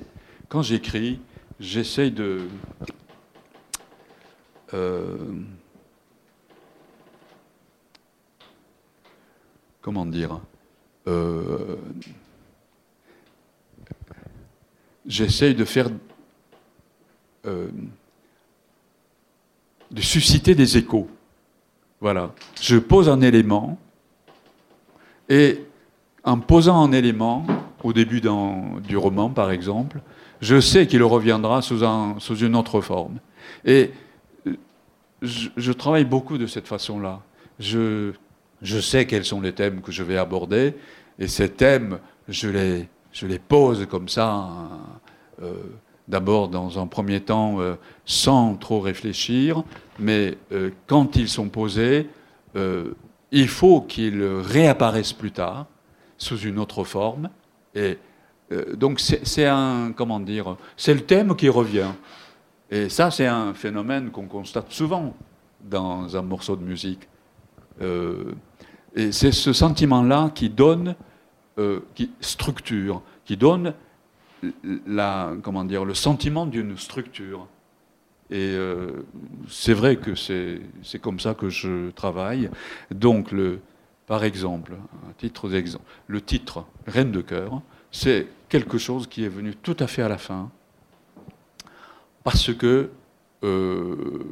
[0.50, 1.20] quand j'écris,
[1.60, 2.42] j'essaye de...
[9.82, 10.40] comment dire
[11.08, 11.76] euh,
[15.06, 15.90] J'essaye de faire...
[17.46, 17.70] Euh,
[19.90, 21.10] de susciter des échos.
[22.00, 22.34] Voilà.
[22.62, 23.78] Je pose un élément
[25.28, 25.66] et
[26.24, 27.46] en posant un élément,
[27.84, 30.02] au début du roman par exemple,
[30.42, 33.20] je sais qu'il reviendra sous, une autre forme.
[33.66, 33.92] Et
[34.48, 34.56] euh,
[35.22, 37.22] je, travaille beaucoup de cette façon-là.
[37.60, 38.14] Je,
[38.62, 40.76] je, sais quels sont les thèmes que je vais aborder,
[41.20, 44.50] et ces thèmes, je les, pose comme ça,
[45.42, 45.54] euh,
[46.08, 49.64] d'abord dans un premier temps, euh, sans trop réfléchir,
[50.00, 50.38] mais
[50.88, 52.10] quand ils sont posés,
[53.32, 55.68] il faut qu'ils réapparaissent plus tard
[56.18, 57.30] sous une autre forme.
[57.76, 57.98] Et
[58.52, 61.92] euh, donc c'est un comment dire, c'est le thème qui revient.
[62.70, 65.14] Et ça, c'est un phénomène qu'on constate souvent
[65.62, 67.08] dans un morceau de musique.
[67.82, 68.34] Euh,
[68.96, 70.96] et c'est ce sentiment-là qui donne,
[71.58, 73.74] euh, qui structure, qui donne
[74.88, 77.48] la, comment dire, le sentiment d'une structure.
[78.30, 78.56] Et
[79.50, 80.62] c'est vrai que c'est
[81.02, 82.50] comme ça que je travaille.
[82.90, 83.60] Donc, le,
[84.08, 84.78] par exemple,
[85.18, 85.50] titre
[86.08, 90.08] le titre Reine de cœur, c'est quelque chose qui est venu tout à fait à
[90.08, 90.50] la fin,
[92.24, 92.90] parce que
[93.44, 94.26] euh, euh, euh,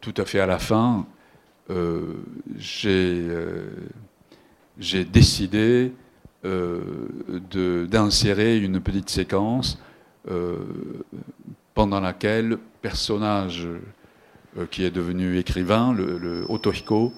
[0.00, 1.06] tout à fait à la fin,
[2.58, 3.28] j'ai
[5.04, 5.92] décidé
[7.90, 9.78] d'insérer une petite séquence
[11.74, 13.66] pendant laquelle personnage
[14.58, 17.12] euh, qui est devenu écrivain, le, Otohiko,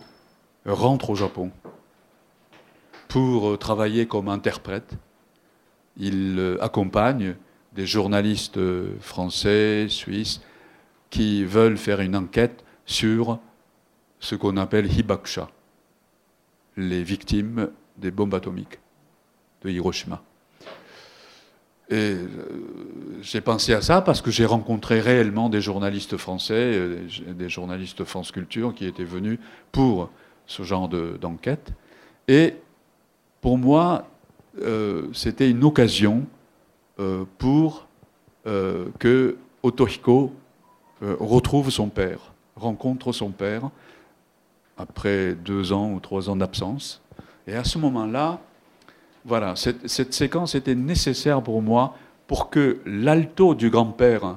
[0.66, 1.50] rentre au Japon
[3.08, 4.96] pour euh, travailler comme interprète.
[5.96, 7.36] Il euh, accompagne
[7.74, 8.60] des journalistes
[9.00, 10.40] français, suisses,
[11.10, 13.38] qui veulent faire une enquête sur
[14.18, 15.48] ce qu'on appelle Hibakusha,
[16.76, 18.78] les victimes des bombes atomiques
[19.62, 20.22] de Hiroshima.
[21.90, 22.26] Et euh,
[23.20, 28.04] j'ai pensé à ça parce que j'ai rencontré réellement des journalistes français, euh, des journalistes
[28.04, 29.38] France Culture qui étaient venus
[29.72, 30.10] pour
[30.46, 31.72] ce genre d'enquête.
[32.28, 32.54] et
[33.40, 34.08] pour moi,
[34.60, 36.26] euh, c'était une occasion
[37.38, 37.88] pour
[38.44, 40.32] que Otohiko
[41.00, 43.70] retrouve son père, rencontre son père
[44.76, 47.02] après deux ans ou trois ans d'absence.
[47.46, 48.40] Et à ce moment-là,
[49.24, 54.36] voilà, cette, séquence était nécessaire pour moi pour que l'alto du grand-père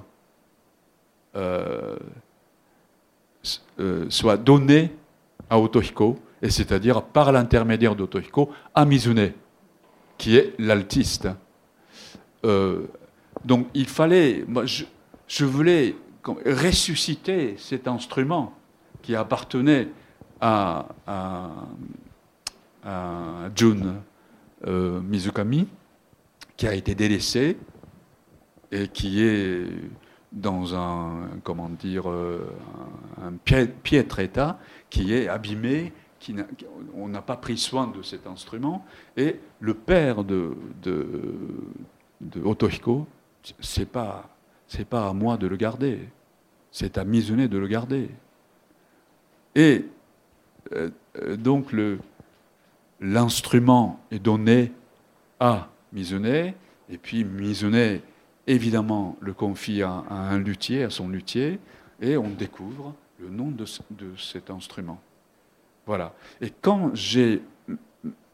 [1.35, 1.95] euh,
[3.79, 4.91] euh, soit donné
[5.49, 9.31] à Otohiko, et c'est-à-dire par l'intermédiaire d'Otohiko à Mizune,
[10.17, 11.27] qui est l'altiste.
[12.45, 12.87] Euh,
[13.43, 15.95] donc il fallait, moi, je, voulais
[16.45, 18.53] ressusciter cet instrument
[19.01, 19.89] qui appartenait
[20.41, 21.51] à, à,
[23.55, 23.95] June.
[24.67, 25.67] Euh, Mizukami,
[26.57, 27.57] qui a été délaissé
[28.71, 29.67] et qui est
[30.31, 32.51] dans un, comment dire, euh,
[33.21, 33.33] un
[33.83, 35.93] piètre état, qui est abîmé,
[36.95, 38.85] on n'a pas pris soin de cet instrument.
[39.17, 43.07] Et le père de, de, Otohiko,
[43.59, 44.29] c'est pas,
[44.67, 45.99] c'est pas à moi de le garder,
[46.71, 48.09] c'est à Mizune de le garder.
[49.55, 49.85] Et
[50.73, 50.89] euh,
[51.37, 51.71] donc
[52.99, 54.71] l'instrument est donné
[55.39, 56.53] à Mizune,
[56.89, 58.01] et puis Mizune,
[58.47, 61.59] évidemment, le confie à, un luthier, à son luthier,
[62.01, 63.65] et on découvre le nom de,
[64.17, 64.99] cet instrument.
[65.85, 66.13] Voilà.
[66.41, 67.41] Et quand j'ai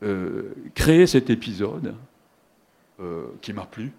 [0.03, 1.95] euh, créé cet épisode,
[2.99, 3.91] euh, qui m'a plu,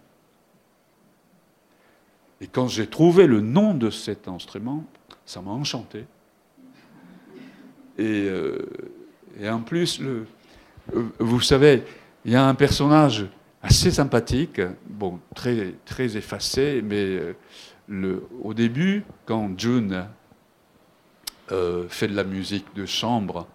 [2.40, 4.84] et quand j'ai trouvé le nom de cet instrument,
[5.26, 6.04] ça m'a enchanté.
[7.98, 8.58] Et, euh,
[9.44, 10.00] en plus,
[11.18, 11.84] vous savez,
[12.24, 13.26] il y a un personnage
[13.62, 17.20] assez sympathique, bon, très, très effacé, mais
[17.86, 20.04] le, au début, quand June
[21.52, 23.46] euh, fait de la musique de chambre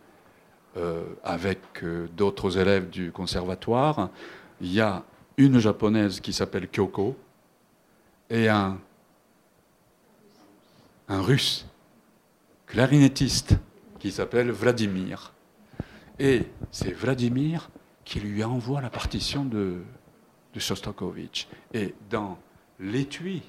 [0.77, 4.11] euh, avec euh, d'autres élèves du conservatoire.
[4.61, 5.03] Il y a
[5.37, 7.17] une japonaise qui s'appelle Kyoko
[8.29, 8.77] et un,
[11.09, 11.65] russe
[12.67, 13.55] clarinettiste
[13.97, 15.33] qui s'appelle Vladimir.
[16.19, 17.71] Et c'est Vladimir
[18.05, 19.81] qui lui envoie la partition de,
[20.53, 21.47] de Shostakovich.
[21.73, 22.37] Et dans
[22.79, 23.41] l'étui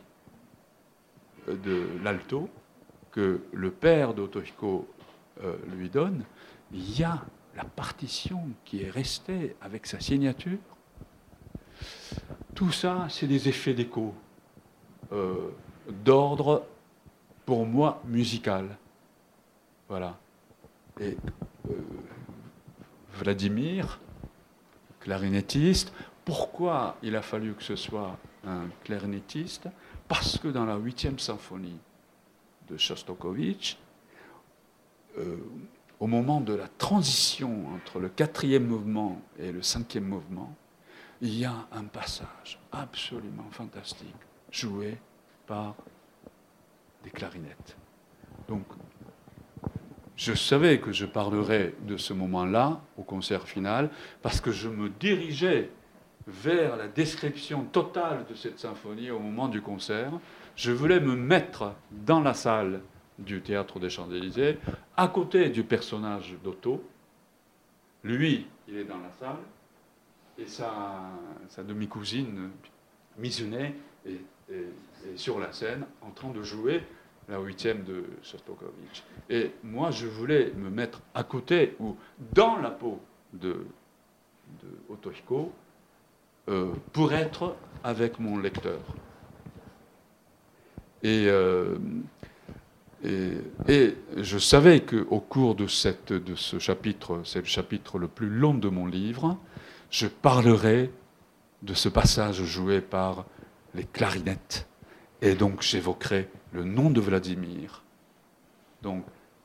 [1.46, 2.48] de l'alto
[3.10, 4.88] que le père d'Otohiko
[5.42, 6.24] euh, lui donne,
[6.72, 7.22] il y a
[7.56, 10.58] la partition qui est restée avec sa signature.
[12.54, 14.14] Tout ça, c'est des effets d'écho
[15.12, 15.50] euh,
[16.04, 16.66] d'ordre,
[17.46, 18.76] pour moi, musical.
[19.88, 20.18] Voilà.
[21.00, 21.16] Et
[21.70, 21.74] euh,
[23.14, 24.00] Vladimir,
[25.00, 25.92] clarinettiste,
[26.24, 29.68] pourquoi il a fallu que ce soit un clarinettiste?
[30.06, 31.78] Parce que dans la huitième symphonie
[32.70, 33.78] de Shostakovich,
[35.18, 35.36] euh,
[36.00, 40.54] au moment de la transition entre le quatrième mouvement et le cinquième mouvement,
[41.20, 44.14] il y a un passage absolument fantastique,
[44.52, 44.98] joué
[45.46, 45.74] par
[47.02, 47.76] des clarinettes.
[48.46, 48.64] Donc,
[50.16, 53.90] je savais que je parlerais de ce moment-là au concert final,
[54.22, 55.70] parce que je me dirigeais
[56.26, 60.12] vers la description totale de cette symphonie au moment du concert.
[60.58, 62.80] Je voulais me mettre dans la salle
[63.16, 64.58] du théâtre des Champs-Élysées,
[64.96, 66.82] à côté du personnage d'Otto.
[68.02, 69.36] Lui, il est dans la salle,
[70.36, 72.50] et sa, demi-cousine,
[73.18, 74.18] Mizune, est,
[75.14, 76.82] sur la scène en train de jouer
[77.28, 79.04] la huitième de Shostakovich.
[79.30, 81.96] Et moi, je voulais me mettre à côté ou
[82.34, 82.98] dans la peau
[83.32, 83.64] de,
[86.48, 88.80] euh, pour être avec mon lecteur.
[91.04, 91.76] Euh,
[93.04, 95.66] et, je savais qu'au cours de,
[96.18, 99.38] de ce chapitre, c'est le chapitre le plus long de mon livre,
[99.90, 100.90] je parlerai
[101.62, 103.24] de ce passage joué par
[103.74, 104.66] les clarinettes.
[105.22, 107.82] Et donc j'évoquerai le nom de Vladimir.
[108.82, 109.04] Donc,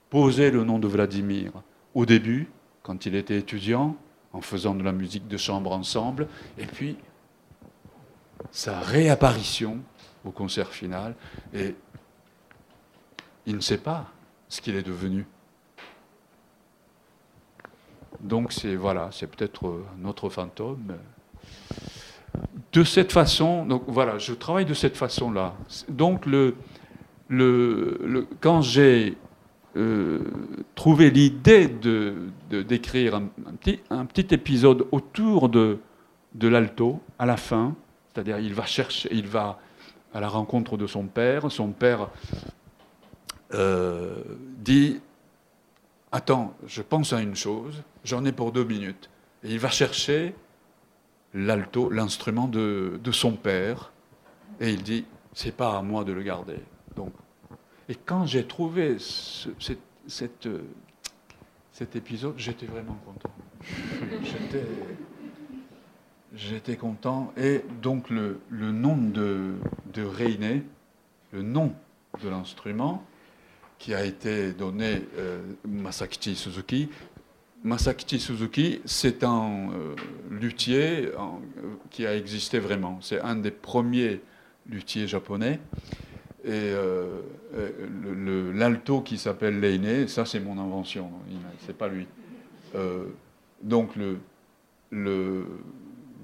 [0.09, 1.51] poser le nom de Vladimir
[1.95, 2.49] au début,
[2.83, 3.97] quand il était étudiant,
[4.31, 6.97] en faisant de la musique de chambre ensemble, et puis
[8.51, 9.79] sa réapparition
[10.25, 11.15] au concert final,
[11.53, 11.75] et
[13.45, 14.11] il ne sait pas
[14.47, 15.25] ce qu'il est devenu.
[18.21, 20.95] Donc c'est voilà, c'est peut-être un autre fantôme.
[22.71, 25.53] De cette façon, donc voilà, je travaille de cette façon-là.
[25.89, 26.55] Donc le,
[27.27, 29.17] le, quand j'ai
[29.75, 30.19] euh,
[30.75, 32.15] trouvé l'idée de,
[32.49, 33.27] d'écrire un,
[33.59, 35.79] petit, un, petit, épisode autour de,
[36.33, 37.75] de l'alto à la fin,
[38.13, 39.59] c'est-à-dire il va chercher, il va
[40.13, 42.09] à la rencontre de son père, son père
[43.53, 44.15] euh,
[44.57, 45.01] dit
[46.11, 49.09] Attends, je pense à une chose, j'en ai pour deux minutes.
[49.43, 50.35] Et il va chercher
[51.33, 53.91] l'alto, l'instrument de, son père,
[54.59, 56.59] et il dit C'est pas à moi de le garder.
[57.89, 60.45] Et quand j'ai trouvé cet
[61.95, 63.31] épisode, j'étais vraiment content.
[66.77, 67.33] Content.
[67.37, 69.53] Et donc le, nom de,
[69.93, 70.03] de
[71.31, 71.73] le nom
[72.21, 73.03] de l'instrument,
[73.79, 76.89] qui a été donné euh, Masakichi Suzuki.
[77.63, 79.95] Masakichi Suzuki, c'est un euh,
[80.29, 81.09] luthier
[81.89, 82.99] qui a existé vraiment.
[83.01, 84.21] C'est un des premiers
[84.69, 85.59] luthiers japonais.
[86.45, 87.21] Et euh,
[87.55, 91.09] euh, l'alto qui s'appelle Leine, ça c'est mon invention,
[91.65, 92.05] c'est pas lui.
[93.61, 94.17] Donc le,
[94.91, 95.45] le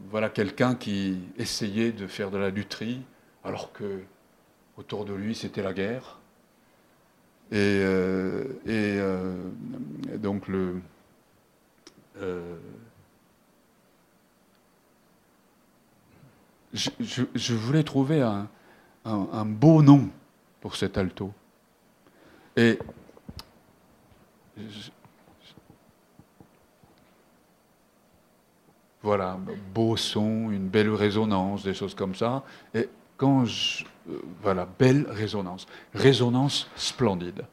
[0.09, 3.01] voilà quelqu'un qui essayait de faire de la lutherie
[3.43, 4.01] alors que
[4.77, 6.17] autour de lui c'était la guerre.
[7.51, 7.81] Et,
[8.67, 8.99] et
[10.17, 10.81] donc le
[16.73, 18.47] je, je, voulais trouver un,
[19.05, 20.09] un, beau nom
[20.61, 21.33] pour cet alto.
[22.55, 22.77] Et
[29.01, 29.37] voilà,
[29.73, 32.43] beau son, une belle résonance, des choses comme ça.
[32.73, 37.45] Et quand je, euh, voilà, belle résonance, résonance splendide.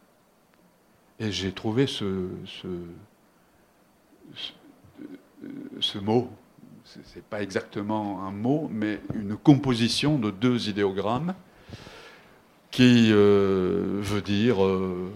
[1.19, 2.69] Et j'ai trouvé ce, ce,
[4.35, 4.53] ce,
[5.81, 6.31] ce mot
[7.05, 11.35] c'est pas exactement un mot, mais une composition de deux idéogrammes
[12.71, 15.11] qui euh, veut dire euh,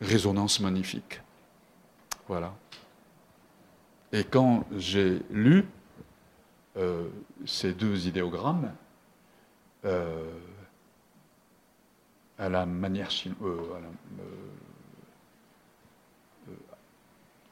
[0.00, 1.20] résonance magnifique.
[2.28, 2.54] Voilà.
[4.12, 5.64] Et quand j'ai lu
[6.76, 7.08] euh,
[7.46, 8.72] ces deux idéogrammes,
[12.38, 13.38] à la manière chinoise,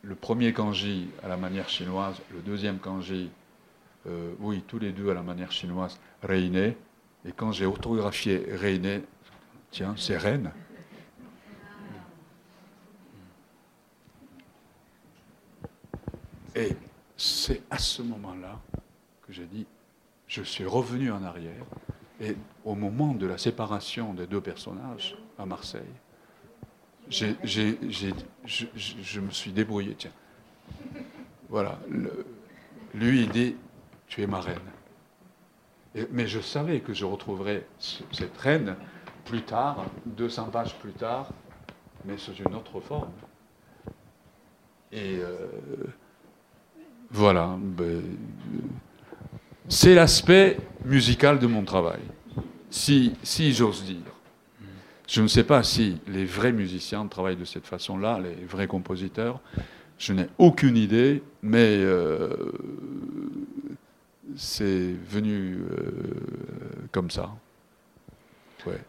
[0.02, 3.30] le premier kanji à la manière chinoise, le deuxième kanji,
[4.06, 6.56] euh, oui, tous les deux à la manière chinoise, Reine.
[6.56, 9.02] Et quand j'ai orthographié Reine,
[9.70, 10.50] tiens, c'est Reine.
[16.58, 16.76] Et
[17.16, 18.60] c'est à ce moment-là
[19.24, 19.64] que j'ai dit,
[20.26, 21.64] je suis revenu en arrière.
[22.20, 25.82] Et au moment de la séparation des deux personnages à Marseille,
[27.08, 27.26] je,
[29.20, 30.10] me suis débrouillé, tiens.
[31.48, 31.78] Voilà.
[32.92, 33.54] lui, il dit,
[34.08, 34.58] tu es ma reine.
[36.10, 38.74] mais je savais que je retrouverais cette reine
[39.24, 41.30] plus tard, 200 pages plus tard,
[42.04, 43.12] mais sous une autre forme.
[44.90, 45.46] Et euh,
[47.10, 47.56] voilà.
[47.60, 48.02] Ben,
[49.68, 52.00] c'est l'aspect musical de mon travail,
[52.70, 53.96] si, si j'ose dire.
[55.06, 59.40] Je ne sais pas si les vrais musiciens travaillent de cette façon-là, les vrais compositeurs.
[59.98, 62.52] Je n'ai aucune idée, mais euh,
[64.36, 65.90] c'est venu euh,
[66.92, 67.30] comme ça.
[68.66, 68.80] Ouais.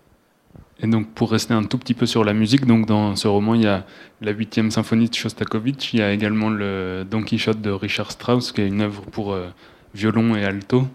[0.81, 3.55] Et donc, pour rester un tout petit peu sur la musique, donc dans ce roman,
[3.55, 3.85] il y a
[4.21, 8.51] la huitième symphonie de Shostakovich, il y a également le Don Quichotte de Richard Strauss,
[8.53, 9.47] qui est une œuvre pour euh,
[9.93, 10.87] violon et alto,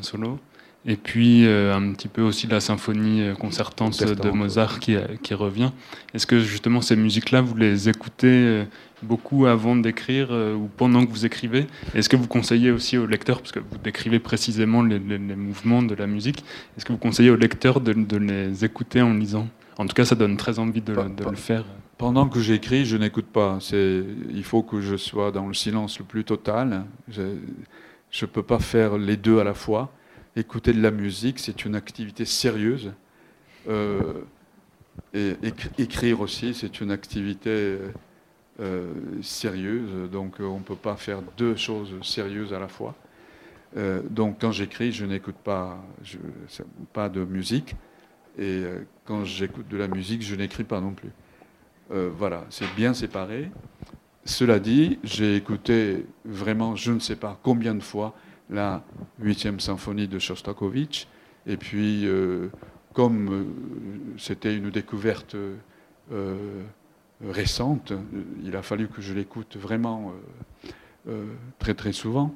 [0.00, 0.38] solo.
[0.84, 5.34] Et puis euh, un petit peu aussi la symphonie euh, concertante de Mozart qui, qui
[5.34, 5.70] revient.
[6.14, 8.64] Est-ce que justement ces musiques-là, vous les écoutez
[9.02, 13.40] beaucoup avant d'écrire ou pendant que vous écrivez Est-ce que vous conseillez aussi au lecteur,
[13.40, 16.44] parce que vous décrivez précisément les, mouvements de la musique,
[16.76, 19.48] est-ce que vous conseillez au lecteur de, de, les écouter en lisant?
[19.78, 21.64] En tout cas, ça donne très envie de, de le faire.
[22.02, 23.58] Pendant que j'écris, je n'écoute pas.
[23.70, 26.84] Il faut que je sois dans le silence le plus total.
[27.08, 29.92] Je ne peux pas faire les deux à la fois.
[30.34, 32.92] Écouter de la musique, c'est une activité sérieuse.
[33.68, 34.00] Euh,
[35.14, 35.36] et
[35.78, 37.78] écrire aussi, c'est une activité
[38.60, 38.92] euh,
[39.22, 40.10] sérieuse.
[40.10, 42.94] Donc on ne peut pas faire deux choses sérieuses à la fois.
[43.76, 45.82] Euh, donc quand j'écris, je n'écoute pas,
[46.92, 47.74] pas de musique.
[48.38, 48.62] Et
[49.04, 51.10] quand j'écoute de la musique, je n'écris pas non plus.
[51.90, 53.50] voilà, c'est bien séparé.
[54.24, 58.14] Cela dit, j'ai écouté vraiment, je ne sais pas combien de fois,
[58.48, 58.84] la
[59.18, 61.08] huitième symphonie de Shostakovich.
[61.46, 62.48] Et puis, euh,
[62.92, 63.44] comme euh,
[64.18, 65.34] c'était une découverte
[66.12, 66.62] euh,
[67.28, 67.92] récente,
[68.42, 70.12] il a fallu que je l'écoute vraiment
[71.58, 72.34] très très souvent.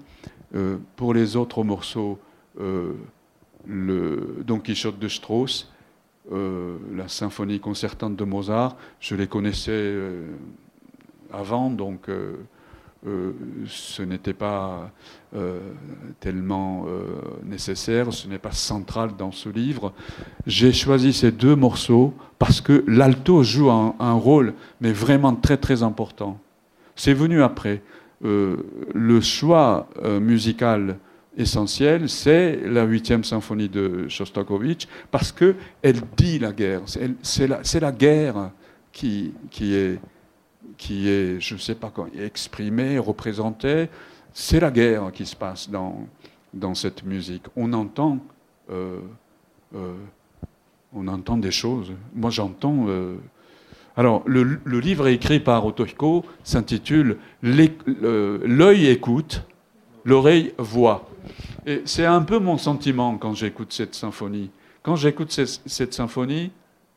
[0.97, 2.19] pour les autres morceaux,
[2.59, 5.73] le Don Quichotte de Strauss,
[6.31, 9.95] la symphonie concertante de Mozart, je les connaissais
[11.33, 12.09] avant, donc
[13.07, 13.33] euh,
[13.69, 14.91] ce n'était pas
[15.37, 15.61] euh,
[16.19, 17.05] tellement euh,
[17.45, 19.93] nécessaire, ce n'est pas central dans ce livre.
[20.47, 25.83] J'ai choisi ces deux morceaux parce que l'alto joue un, rôle, mais vraiment très très
[25.85, 26.39] important.
[26.97, 27.83] C'est venu après.
[28.23, 29.89] le choix
[30.21, 30.99] musical
[31.37, 36.83] essentiel, c'est la huitième symphonie de Shostakovich, parce qu'elle dit la guerre.
[37.23, 38.51] C'est la, la, guerre
[38.91, 39.99] qui, qui est
[40.77, 43.89] qui est, je ne sais pas quand, exprimé, représenté.
[44.33, 46.07] C'est la guerre qui se passe dans,
[46.53, 47.45] dans cette musique.
[47.57, 48.19] On entend,
[48.71, 49.01] euh,
[49.75, 49.95] euh,
[50.93, 51.93] on entend des choses.
[52.15, 52.87] Moi, j'entends.
[52.89, 53.17] Euh,
[53.97, 59.43] alors, le, livre écrit par Otohiko s'intitule L'œil écoute,
[60.05, 61.09] l'oreille voit.
[61.65, 64.51] Et c'est un peu mon sentiment quand j'écoute cette symphonie.
[64.83, 66.51] Quand j'écoute cette symphonie,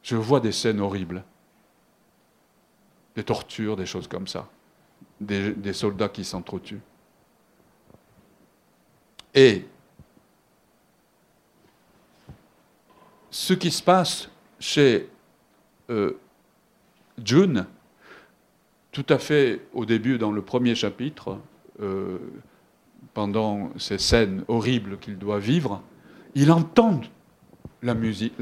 [0.03, 1.23] je vois des scènes horribles
[3.15, 4.47] des tortures, des choses comme ça,
[5.19, 6.81] des, soldats qui s'entretuent.
[9.33, 9.65] Et
[13.29, 14.29] ce qui se passe
[14.59, 15.09] chez
[15.89, 16.13] euh,
[17.23, 17.65] June,
[18.91, 21.37] tout à fait au début, dans le premier chapitre,
[21.81, 22.17] euh,
[23.13, 25.81] pendant ces scènes horribles qu'il doit vivre,
[26.35, 27.01] il entend
[27.81, 28.35] la musique,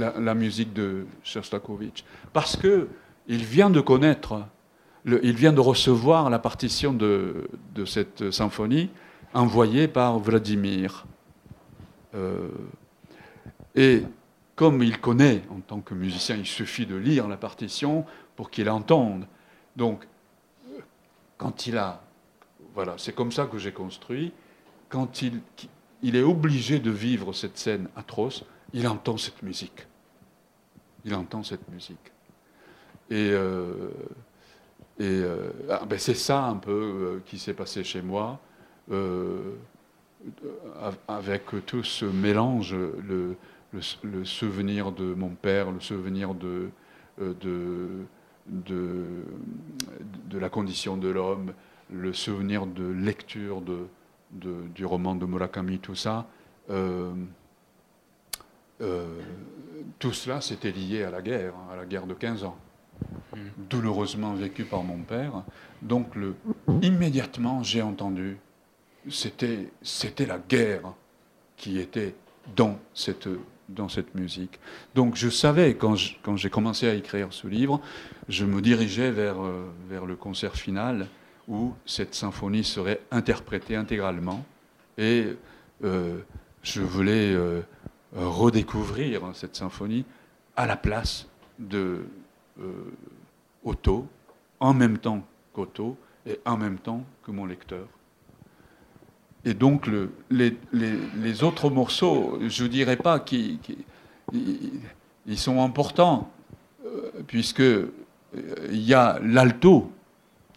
[0.74, 2.04] de Shostakovich,
[2.34, 2.88] parce que
[3.28, 4.48] il vient de connaître
[5.06, 7.50] il vient de recevoir la partition de,
[7.86, 8.90] cette symphonie
[9.34, 11.06] envoyée par Vladimir.
[12.16, 12.50] Euh,
[13.76, 14.04] et
[14.56, 18.70] comme il connaît en tant que musicien, il suffit de lire la partition pour qu'il
[18.70, 19.28] entende.
[19.76, 20.08] Donc,
[21.38, 22.02] quand il a.
[22.74, 24.34] Voilà, c'est comme ça que j'ai construit.
[24.90, 25.42] Quand il,
[26.02, 29.88] il est obligé de vivre cette scène atroce, il entend cette musique.
[31.06, 32.12] Il entend cette musique.
[33.10, 33.30] Et.
[33.32, 33.90] Euh,
[35.00, 38.40] et euh, ah, ben c'est ça un peu euh, qui s'est passé chez moi,
[38.92, 39.54] euh,
[41.08, 43.36] avec tout ce mélange, le,
[44.24, 46.72] souvenir de mon père, le souvenir de,
[50.34, 51.54] la condition de l'homme,
[51.92, 53.88] le souvenir de lecture de,
[54.74, 56.26] du roman de Murakami, tout ça.
[60.00, 62.58] Tout cela, c'était lié à la guerre, à la guerre de 15 ans.
[63.58, 65.44] Douloureusement vécue par mon père.
[65.82, 66.08] Donc,
[66.82, 68.38] immédiatement, j'ai entendu,
[69.10, 69.70] c'était,
[70.26, 70.94] la guerre
[71.56, 72.16] qui était
[72.56, 73.28] dans cette,
[73.70, 74.60] dans cette musique.
[74.96, 77.82] Donc, je savais, quand, j'ai commencé à écrire ce livre,
[78.30, 81.08] je me dirigeais vers, euh, vers le concert final
[81.48, 84.46] où cette symphonie serait interprétée intégralement.
[84.98, 85.28] Et
[85.84, 86.18] euh,
[86.62, 87.62] je voulais euh,
[88.14, 90.06] redécouvrir cette symphonie
[90.56, 91.28] à la place
[91.60, 92.06] de
[93.68, 94.08] Otto,
[94.60, 97.88] en même temps qu'Otto et en même temps que mon lecteur.
[99.46, 103.60] Et donc le, les, les, autres morceaux, je ne dirais pas qu'ils
[104.34, 106.32] ils sont importants,
[107.28, 109.92] puisque il y a l'alto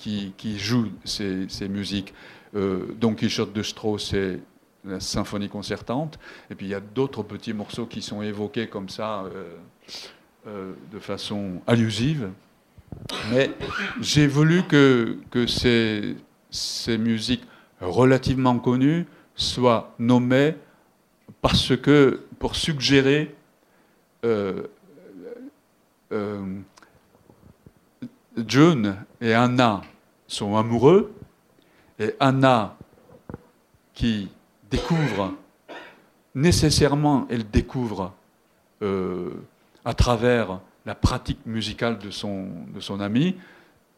[0.00, 2.14] qui, joue ces, musiques.
[2.56, 4.40] Euh, Don Quichotte de Strauss, c'est
[4.84, 6.18] la symphonie concertante.
[6.50, 9.56] Et puis il y a d'autres petits morceaux qui sont évoqués comme ça, euh,
[10.46, 12.30] euh, de façon allusive.
[13.30, 13.50] Mais
[14.00, 16.16] j'ai voulu que, ces,
[16.98, 17.44] musiques
[17.80, 20.54] relativement connues soient nommées
[21.40, 23.34] parce que, pour suggérer
[24.24, 24.62] euh,
[28.46, 29.82] June et Anna
[30.26, 31.12] sont amoureux,
[31.98, 32.76] et Anna
[33.94, 34.28] qui
[34.70, 35.34] découvre,
[36.34, 38.12] nécessairement elle découvre
[38.82, 39.30] euh,
[39.84, 43.36] à travers la pratique musicale de son, de son ami,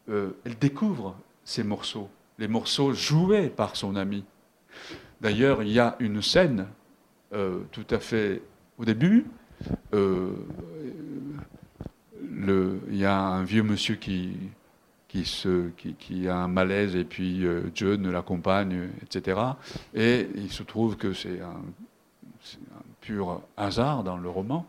[0.09, 2.09] euh, elle découvre ces morceaux,
[2.39, 4.23] les morceaux joués par son ami.
[5.21, 6.67] D'ailleurs, il y a une scène
[7.33, 8.41] euh, tout à fait
[8.77, 9.25] au début,
[12.93, 14.35] il y a un vieux monsieur qui,
[15.07, 19.39] qui, a un malaise et puis euh, John l'accompagne, etc.
[19.93, 21.61] Et il se trouve que c'est un,
[23.01, 24.65] pur hasard dans le roman.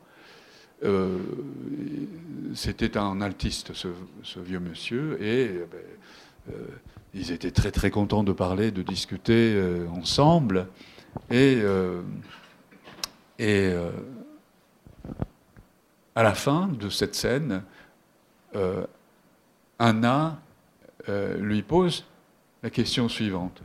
[0.85, 1.18] Euh,
[2.55, 3.89] c'était un altiste, ce,
[4.39, 6.66] vieux monsieur, et eh ben, euh,
[7.14, 9.61] ils étaient très très contents de parler, de discuter
[9.93, 10.68] ensemble.
[11.30, 11.62] Et,
[16.14, 17.62] à la fin de cette scène,
[18.55, 18.87] euh,
[19.78, 20.41] Anna
[21.09, 22.05] euh, lui pose
[22.62, 23.62] la question suivante.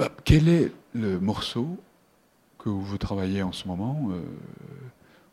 [0.00, 1.78] Euh, quel est le morceau
[2.58, 4.10] que vous travaillez en ce moment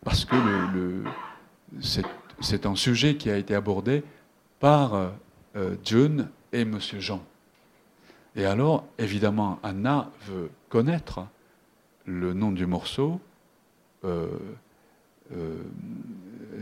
[0.04, 0.36] Parce que
[2.42, 4.04] c'est un sujet qui a été abordé
[4.60, 5.12] par
[5.84, 7.22] June et Monsieur Jean.
[8.36, 11.26] Et alors, évidemment, Anna veut connaître
[12.06, 13.20] le nom du morceau.
[15.36, 15.58] Euh,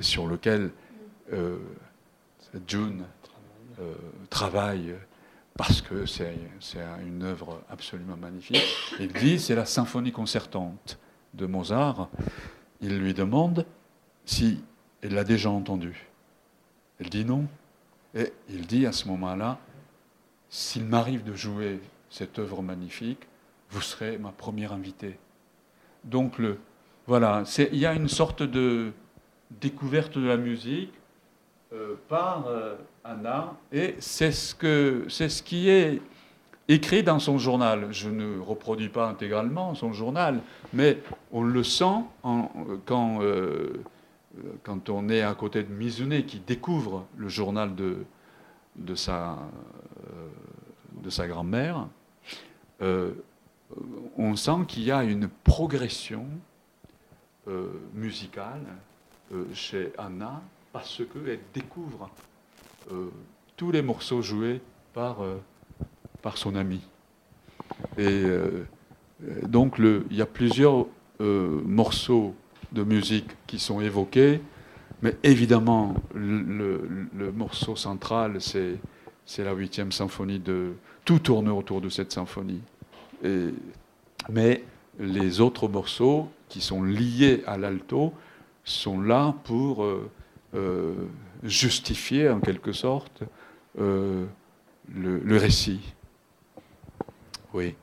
[0.01, 0.71] sur lequel
[1.31, 1.57] euh,
[2.67, 3.05] June
[3.79, 3.93] euh,
[4.29, 4.93] travaille
[5.55, 6.35] parce que c'est
[7.05, 8.61] une œuvre absolument magnifique.
[8.99, 10.99] Il dit c'est la symphonie concertante
[11.33, 12.09] de Mozart.
[12.81, 13.65] Il lui demande
[14.25, 14.63] si
[15.01, 16.07] elle l'a déjà entendue.
[16.99, 17.47] Elle dit non.
[18.15, 19.59] Et il dit à ce moment-là,
[20.49, 23.27] s'il m'arrive de jouer cette œuvre magnifique,
[23.69, 25.17] vous serez ma première invitée.
[26.03, 26.57] Donc le,
[27.05, 28.91] voilà, il y a une sorte de
[29.51, 30.93] découverte de la musique
[31.73, 36.01] euh, par euh, Anna, et c'est ce, c'est ce qui est
[36.67, 37.87] écrit dans son journal.
[37.91, 40.41] Je ne reproduis pas intégralement son journal,
[40.73, 40.99] mais
[41.31, 42.03] on le sent
[42.85, 43.83] quand, euh,
[44.63, 47.97] quand on est à côté de Mizune qui découvre le journal de,
[48.75, 49.37] de sa,
[51.01, 51.87] de sa grand-mère.
[52.81, 56.25] on sent qu'il y a une progression
[57.47, 58.65] euh, musicale
[59.31, 60.41] euh, chez Anna
[60.73, 62.09] parce qu'elle découvre
[62.91, 63.09] euh,
[63.55, 64.59] tous les morceaux joués
[64.93, 65.19] par,
[66.21, 66.81] par son ami.
[67.97, 68.23] Et
[69.43, 70.85] donc le, il y a plusieurs
[71.19, 72.35] morceaux
[72.71, 74.41] de musique qui sont évoqués,
[75.01, 80.73] mais évidemment le, morceau central c'est la huitième symphonie de
[81.05, 82.61] tout tourne autour de cette symphonie.
[84.29, 84.63] Mais
[84.99, 88.13] les autres morceaux qui sont liés à l'alto
[88.63, 90.09] sont là pour euh,
[90.55, 90.93] euh,
[91.43, 93.23] justifier en quelque sorte
[93.79, 94.25] euh,
[94.93, 95.79] le, récit.
[97.53, 97.75] Oui.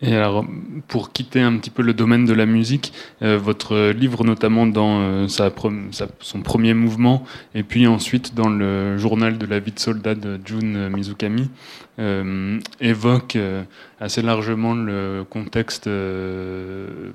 [0.00, 0.44] Et alors,
[0.86, 6.42] pour quitter un petit peu le domaine de la musique, votre livre, notamment dans son
[6.44, 7.24] premier mouvement,
[7.56, 11.50] et puis ensuite dans le journal de la vie de soldat de Jun Mizukami,
[11.98, 13.64] euh, évoque euh,
[13.98, 17.10] assez largement le contexte euh,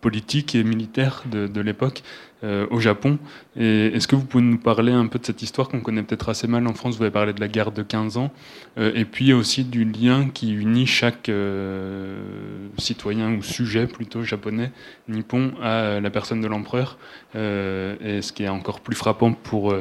[0.00, 2.02] politique et militaire de, l'époque
[2.42, 3.18] euh, au Japon.
[3.56, 6.46] Est-ce que vous pouvez nous parler un peu de cette histoire qu'on connaît peut-être assez
[6.46, 6.96] mal en France?
[6.96, 8.32] Vous avez parlé de la guerre de 15 ans,
[8.78, 14.72] euh, et puis aussi du lien qui unit chaque euh, citoyen ou sujet plutôt japonais
[15.08, 16.96] nippon à la personne de l'empereur.
[17.34, 19.74] et ce qui est encore plus frappant pour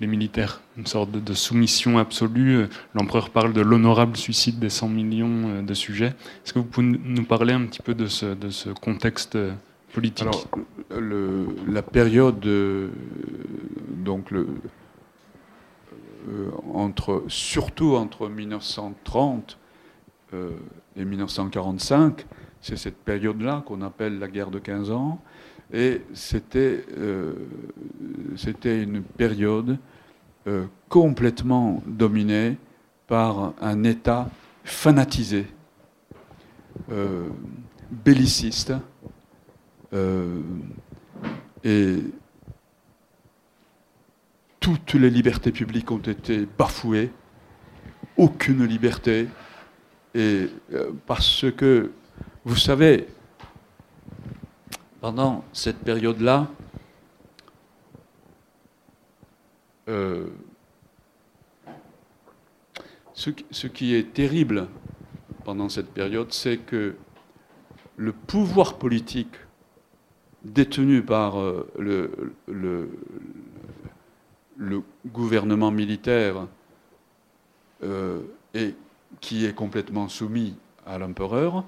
[0.00, 2.66] les militaires, une sorte de, soumission absolue.
[2.94, 6.14] L'empereur parle de l'honorable suicide des 100 millions de sujets.
[6.44, 9.38] Est-ce que vous pouvez nous parler un petit peu de ce, contexte
[9.92, 10.28] politique?
[10.90, 12.90] Le, La période, euh,
[13.90, 14.32] donc
[16.28, 19.58] euh, entre, surtout entre 1930
[20.34, 20.50] euh,
[20.96, 22.26] et 1945,
[22.60, 25.20] c'est cette période-là qu'on appelle la guerre de 15 ans.
[25.72, 26.84] Et c'était
[28.36, 29.78] c'était une période
[30.88, 32.56] complètement dominée
[33.08, 34.30] par un État
[34.64, 35.46] fanatisé,
[37.90, 38.72] belliciste,
[39.92, 40.40] euh,
[41.64, 41.96] et
[44.60, 47.10] toutes les libertés publiques ont été bafouées,
[48.16, 49.28] aucune liberté,
[50.14, 51.92] et euh, parce que,
[52.44, 53.06] vous savez,
[55.06, 56.48] pendant cette période-là,
[59.88, 60.26] euh,
[63.14, 63.30] ce,
[63.68, 64.66] qui est terrible
[65.44, 66.96] pendant cette période, c'est que
[67.96, 69.36] le pouvoir politique
[70.42, 71.70] détenu par euh,
[72.48, 72.90] le,
[75.06, 76.48] gouvernement militaire
[77.84, 78.22] euh,
[78.54, 78.74] et
[79.20, 81.64] qui est complètement soumis à l'empereur,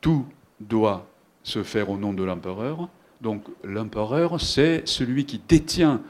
[0.00, 0.24] tout
[0.60, 1.09] doit
[1.42, 2.88] se faire au nom de l'empereur.
[3.20, 6.02] Donc l'empereur, c'est celui qui détient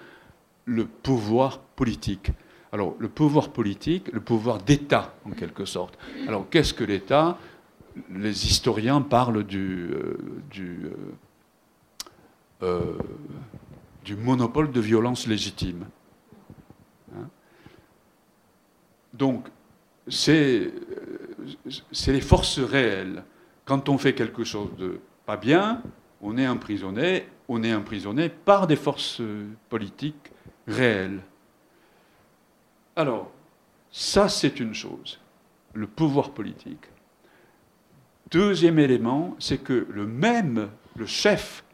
[0.65, 2.31] le pouvoir politique.
[2.73, 5.99] Alors le pouvoir politique, le pouvoir d'État en quelque sorte.
[6.29, 7.39] Alors qu'est-ce que l'État?
[8.15, 10.17] Les historiens parlent du, euh,
[10.51, 10.91] du
[12.63, 12.99] euh,
[14.05, 15.87] du monopole de violence légitime.
[17.15, 17.29] Hein?
[19.13, 19.49] Donc,
[20.09, 20.73] c'est
[22.07, 23.25] les forces réelles.
[23.65, 25.01] Quand on fait quelque chose de
[25.37, 25.83] bien,
[26.21, 29.23] on est emprisonné, on est emprisonné par des forces
[29.69, 30.31] politiques
[30.67, 31.21] réelles.
[32.97, 33.31] Alors,
[33.91, 35.21] ça c'est une chose,
[35.73, 36.87] le pouvoir politique.
[38.31, 41.65] Deuxième élément, c'est que le même, le chef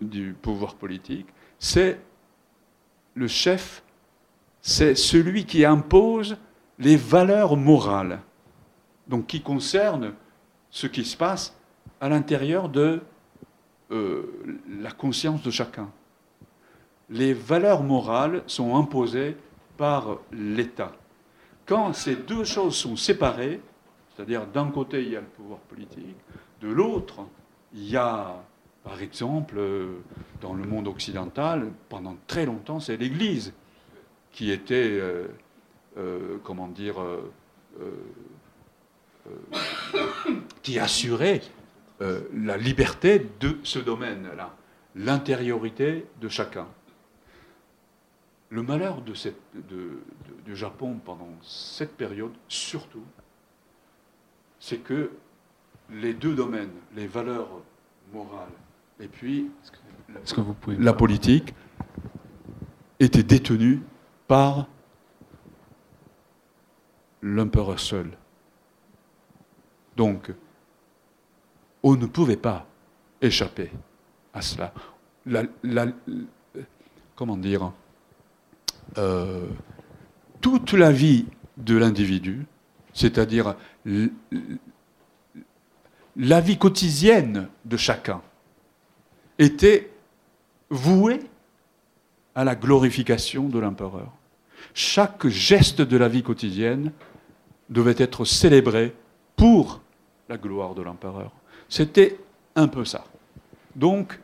[0.00, 1.28] du pouvoir politique,
[1.58, 2.00] c'est
[3.14, 3.82] le chef,
[4.60, 6.36] c'est celui qui impose
[6.78, 8.20] les valeurs morales,
[9.06, 10.14] donc qui concernent
[10.70, 11.56] ce qui se passe
[12.00, 13.00] à l'intérieur de
[13.90, 15.90] euh, la conscience de chacun.
[17.10, 19.36] Les valeurs morales sont imposées
[19.76, 20.92] par l'État.
[21.66, 23.60] Quand ces deux choses sont séparées,
[24.14, 26.16] c'est-à-dire d'un côté il y a le pouvoir politique,
[26.60, 27.20] de l'autre
[27.72, 28.36] il y a
[28.84, 29.58] par exemple,
[30.42, 33.54] dans le monde occidental, pendant très longtemps, c'est l'Église
[34.30, 35.28] qui était, euh,
[35.96, 36.96] euh, comment dire,
[40.62, 41.40] qui assurait
[42.00, 44.54] la liberté de ce domaine-là,
[44.94, 46.66] l'intériorité de chacun.
[48.50, 49.40] Le malheur de cette,
[50.44, 53.04] du Japon pendant cette période, surtout,
[54.58, 55.10] c'est que
[55.90, 57.62] les deux domaines, les valeurs
[58.12, 58.48] morales
[59.00, 59.50] et puis,
[60.34, 61.54] que vous pouvez la politique
[63.00, 63.82] était détenue
[64.28, 64.68] par
[67.22, 68.10] l'empereur seul.
[69.96, 70.32] Donc,
[71.84, 72.66] on ne pouvait pas
[73.20, 73.70] échapper
[74.32, 74.72] à cela.
[77.14, 77.72] comment dire
[78.98, 79.46] euh,
[80.40, 81.26] Toute la vie
[81.58, 82.46] de l'individu,
[82.94, 83.54] c'est-à-dire
[86.16, 88.22] la vie quotidienne de chacun,
[89.38, 89.90] était
[90.70, 91.20] voué
[92.34, 94.10] à la glorification de l'empereur.
[94.72, 96.92] Chaque geste de la vie quotidienne
[97.68, 98.94] devait être célébré
[99.36, 99.82] pour
[100.30, 101.30] la gloire de l'empereur.
[101.68, 102.18] C'était
[102.56, 103.04] un peu ça.
[103.76, 104.20] Donc,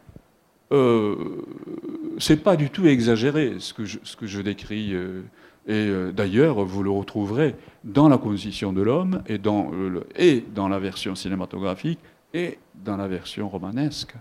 [0.72, 1.16] euh,
[2.18, 4.95] c'est pas du tout exagéré ce que je, décris.
[4.95, 5.22] Euh,
[5.66, 9.70] et euh, d'ailleurs, vous le retrouverez dans la constitution de l'homme et, dans,
[10.16, 11.99] et dans la version cinématographique
[12.32, 14.14] et dans la version romanesque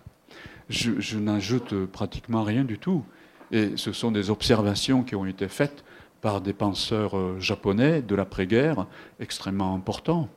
[0.69, 3.03] je, n'ajoute pratiquement rien du tout.
[3.51, 5.83] Et ce sont des observations qui ont été faites
[6.21, 8.85] par des penseurs euh, japonais de l'après-guerre
[9.19, 10.29] extrêmement importants.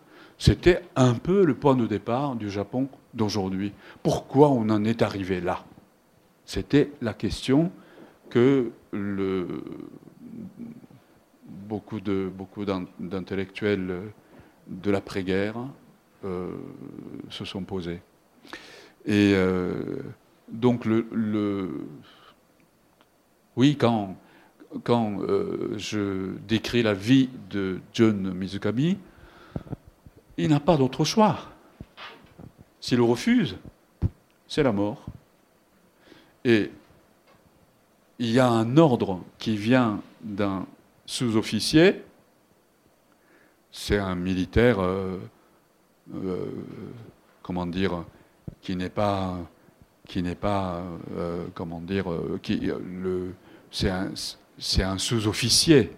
[0.44, 3.72] C'était un peu le point de départ du Japon d'aujourd'hui.
[4.02, 5.64] Pourquoi on en est arrivé là?
[6.46, 7.70] C'était la question
[8.28, 8.72] que
[11.46, 14.00] beaucoup, d'intellectuels
[14.66, 15.58] de l'après-guerre
[16.24, 16.50] euh,
[17.30, 18.02] se sont posés.
[19.06, 19.36] Et
[20.48, 21.70] donc, le,
[23.54, 24.16] oui, quand,
[24.82, 25.20] quand
[25.76, 28.98] je décris la vie de John Mizukami,
[30.42, 31.38] il n'a pas d'autre choix.
[32.80, 33.56] S'il refuse,
[34.48, 35.06] c'est la mort.
[36.44, 36.72] Et
[38.18, 40.66] il y a un ordre qui vient d'un
[41.06, 42.02] sous-officier,
[43.70, 45.18] c'est un militaire, euh,
[46.12, 46.46] euh,
[47.42, 48.04] comment dire,
[48.60, 49.38] qui n'est pas,
[50.08, 50.82] qui n'est pas,
[51.16, 53.32] euh, comment dire, le,
[53.70, 53.90] c'est
[54.82, 55.92] un, sous-officier,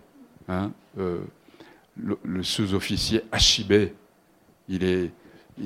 [0.48, 3.94] hein, le, sous-officier Hachibé,
[4.68, 5.10] il est,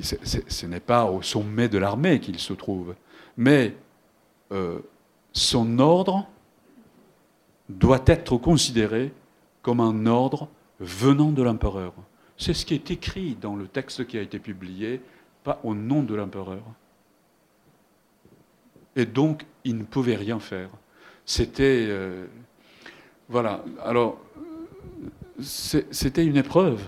[0.01, 2.95] ce n'est pas au sommet de l'armée qu'il se trouve,
[3.37, 3.75] mais
[5.31, 6.27] son ordre
[7.69, 9.13] doit être considéré
[9.61, 11.93] comme un ordre venant de l'empereur.
[12.37, 15.01] C'est ce qui est écrit dans le texte qui a été publié,
[15.43, 16.63] pas au nom de l'empereur.
[18.95, 20.69] Et donc, il ne pouvait rien faire.
[21.25, 21.85] C'était.
[21.89, 22.25] Euh,
[23.27, 23.63] voilà.
[23.83, 24.19] Alors,
[25.39, 26.81] c'était une épreuve.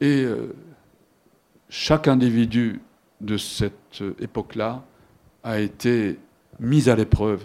[0.00, 0.54] Et euh,
[1.68, 2.80] chaque individu
[3.20, 4.84] de cette époque-là
[5.42, 6.18] a été
[6.60, 7.44] mis à l'épreuve,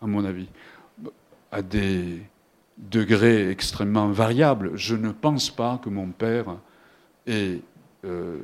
[0.00, 0.48] à mon avis,
[1.50, 2.22] à des
[2.78, 4.72] degrés extrêmement variables.
[4.74, 6.56] Je ne pense pas que mon père
[7.26, 7.60] ait,
[8.04, 8.38] euh,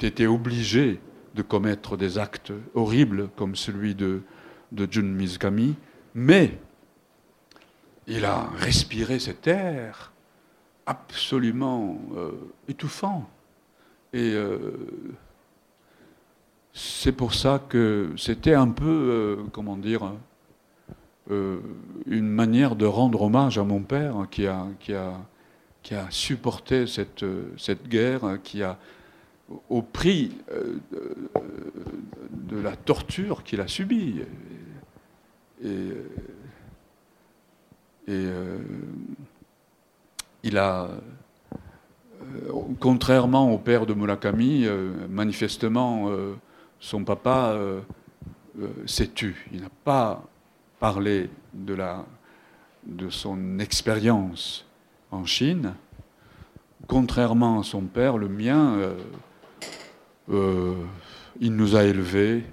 [0.00, 1.00] été obligé
[1.34, 4.22] de commettre des actes horribles comme celui de,
[4.70, 5.74] de Jun Mizukami,
[6.14, 6.58] mais
[8.06, 10.12] il a respiré cet air
[10.86, 12.32] absolument euh,
[12.68, 13.28] étouffant.
[14.12, 14.58] Et euh,
[16.72, 20.12] c'est pour ça que c'était un peu, euh, comment dire,
[22.06, 25.14] une manière de rendre hommage à mon père qui a, qui a,
[25.82, 27.24] qui a supporté cette,
[27.56, 28.78] cette guerre, qui a,
[29.70, 30.36] au prix
[32.30, 34.20] de la torture qu'il a subie.
[35.64, 35.88] Et,
[38.06, 38.26] et
[40.44, 40.88] il a
[42.78, 44.66] contrairement au père de Murakami,
[45.08, 46.08] manifestement,
[46.84, 47.80] son papa euh,
[48.60, 49.48] euh, s'est tu.
[49.52, 50.22] Il n'a pas
[50.78, 52.04] parlé de, la,
[52.86, 54.66] de son expérience
[55.10, 55.74] en Chine.
[56.86, 58.78] Contrairement à son père, le mien,
[60.30, 60.74] euh,
[61.40, 62.44] il nous a élevés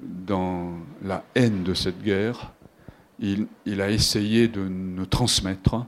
[0.00, 2.52] dans la haine de cette guerre.
[3.18, 5.86] Il, a essayé de nous transmettre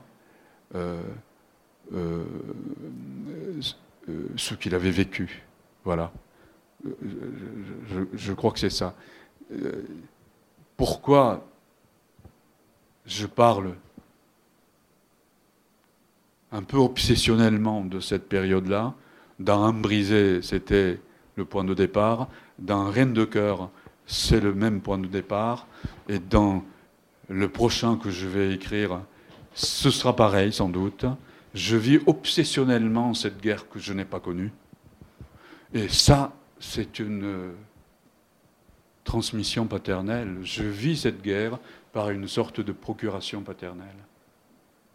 [4.37, 5.43] ce qu'il avait vécu.
[5.85, 6.13] Voilà.
[8.15, 8.95] Je, crois que c'est ça.
[9.53, 9.83] Euh,
[10.77, 11.45] pourquoi
[13.05, 13.75] je parle
[16.53, 18.95] un peu obsessionnellement de cette période-là?
[19.39, 21.01] Dans Un brisé, c'était
[21.37, 22.29] le point de départ.
[22.59, 23.71] Dans Reine de cœur,
[24.07, 25.67] c'est le même point de départ.
[26.09, 26.65] Et dans
[27.29, 29.01] le prochain que je vais écrire,
[29.55, 31.05] ce sera pareil sans doute.
[31.55, 34.53] Je vis obsessionnellement cette guerre que je n'ai pas connue.
[35.75, 37.53] Et ça, c'est une euh,
[39.05, 40.39] transmission paternelle.
[40.43, 41.59] Je vis cette guerre
[41.93, 43.89] par une sorte de procuration paternelle.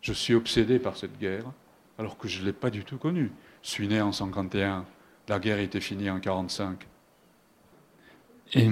[0.01, 1.45] Je suis obsédé par cette guerre,
[1.97, 3.31] alors que je ne l'ai pas du tout connue.
[3.61, 4.85] Je suis né en 51,
[5.27, 6.85] la guerre était finie en 45.
[8.53, 8.67] Et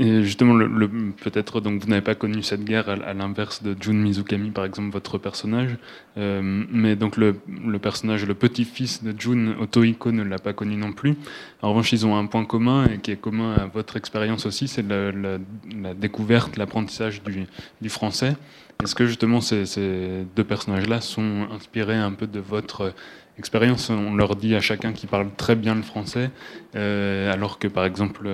[0.00, 0.88] et justement, le,
[1.22, 4.90] peut-être donc vous n'avez pas connu cette guerre à, l'inverse de Jun Mizukami, par exemple,
[4.92, 5.76] votre personnage.
[6.16, 6.40] Euh,
[6.70, 10.92] mais donc le, le personnage, le petit-fils de Jun, Otohiko, ne l'a pas connu non
[10.92, 11.16] plus.
[11.62, 14.68] En revanche, ils ont un point commun et qui est commun à votre expérience aussi,
[14.68, 17.46] c'est la, la, découverte, l'apprentissage du,
[17.80, 18.36] du, français.
[18.80, 22.94] Est-ce que justement ces, ces deux personnages-là sont inspirés un peu de votre
[23.36, 23.90] expérience?
[23.90, 26.30] On leur dit à chacun qui parle très bien le français,
[26.76, 28.28] euh, alors que par exemple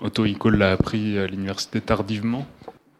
[0.00, 2.46] Otohiko l'a appris à l'université tardivement.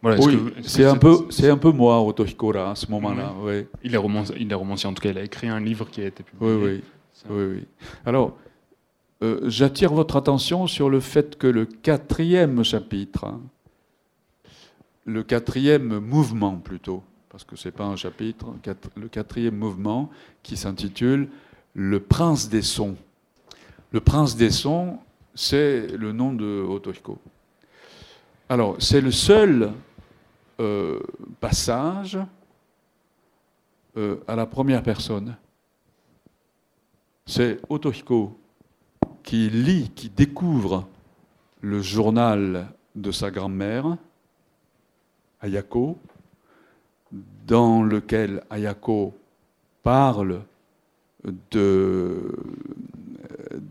[0.02, 3.32] oui, c'est un, peu, c'est un peu moi, Otohiko, là, à ce moment-là.
[3.40, 3.66] Oui.
[3.82, 6.02] Il, est romancier, il est romancier, en tout cas, il a écrit un livre qui
[6.02, 6.54] a été publié.
[6.54, 6.82] Oui,
[7.28, 7.30] oui.
[7.30, 7.66] oui,
[8.04, 8.36] Alors,
[9.22, 13.40] euh, j'attire votre attention sur le fait que le quatrième chapitre, hein,
[15.06, 18.46] le quatrième mouvement plutôt, parce que ce n'est pas un chapitre,
[18.96, 20.10] le quatrième mouvement
[20.42, 21.28] qui s'intitule
[21.74, 22.96] Le prince des sons.
[23.92, 24.98] Le prince des sons,
[25.34, 27.18] c'est le nom de Otohiko.
[28.48, 29.72] Alors, c'est le seul
[30.60, 31.00] euh,
[31.40, 32.18] passage
[33.96, 35.36] euh, à la première personne.
[37.26, 38.38] C'est Otohiko
[39.22, 40.86] qui lit, qui découvre
[41.62, 43.96] le journal de sa grand-mère,
[45.40, 45.98] Ayako,
[47.46, 49.14] dans lequel Ayako
[49.82, 50.42] parle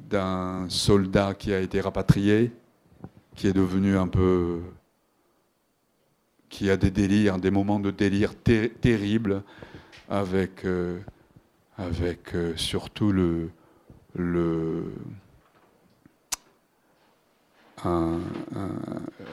[0.09, 2.51] d'un soldat qui a été rapatrié,
[3.35, 4.61] qui est devenu un peu.
[6.49, 9.43] qui a des délires, des moments de délire terribles,
[10.09, 10.99] avec, euh,
[11.77, 13.49] avec euh, surtout le.
[14.15, 14.93] le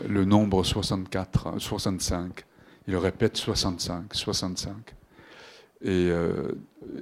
[0.09, 2.44] le nombre 64, 65.
[2.88, 4.74] Il répète 65, 65.
[5.82, 6.53] Et euh,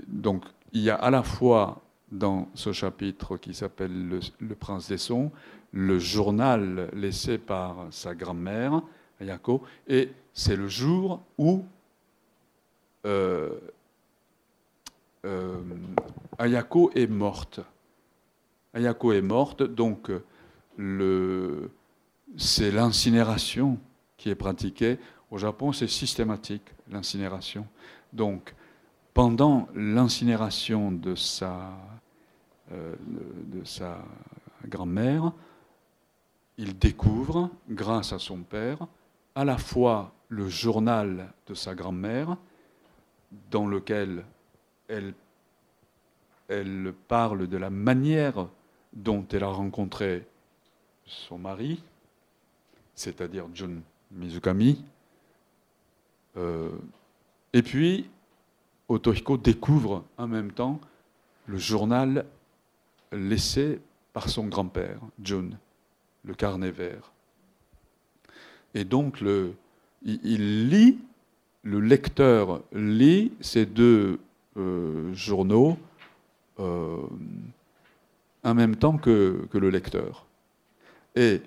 [0.06, 1.80] donc, il y a à la fois
[2.10, 5.30] dans ce chapitre qui s'appelle le, Prince des Sons,
[5.72, 8.82] le journal laissé par sa grand-mère,
[9.20, 11.64] Ayako, et c'est le jour où
[13.04, 13.50] euh,
[15.24, 15.60] euh,
[16.38, 17.60] Ayako est morte.
[18.74, 20.10] Ayako est morte, donc
[22.36, 23.78] c'est l'incinération
[24.16, 24.98] qui est pratiquée.
[25.30, 27.66] Au Japon, c'est systématique, l'incinération.
[28.12, 28.54] Donc,
[29.14, 31.76] pendant l'incinération de sa,
[32.72, 32.94] euh,
[33.46, 34.04] de sa
[34.66, 35.32] grand-mère,
[36.58, 38.86] il découvre, grâce à son père,
[39.34, 42.36] à la fois le journal de sa grand-mère,
[43.50, 44.24] dans lequel
[44.88, 45.14] elle,
[47.08, 48.48] parle de la manière
[48.92, 50.26] dont elle a rencontré
[51.06, 51.82] son mari,
[52.94, 54.84] c'est-à-dire John Mizukami,
[56.36, 56.70] euh,
[57.52, 58.08] et puis
[58.88, 60.80] Otohiko découvre en même temps
[61.46, 62.26] le journal
[63.12, 63.80] laissé
[64.12, 65.50] par son grand-père, Jun,
[66.24, 67.12] le carnet vert.
[68.74, 69.20] Et donc,
[70.02, 70.98] il, lit,
[71.62, 74.20] le lecteur lit ces deux
[74.56, 75.78] euh, journaux
[76.60, 76.96] euh,
[78.44, 80.26] en même temps que, le lecteur.
[81.14, 81.42] Et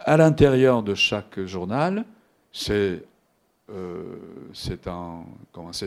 [0.00, 2.04] à l'intérieur de chaque journal,
[2.52, 3.02] c'est
[3.70, 4.16] euh,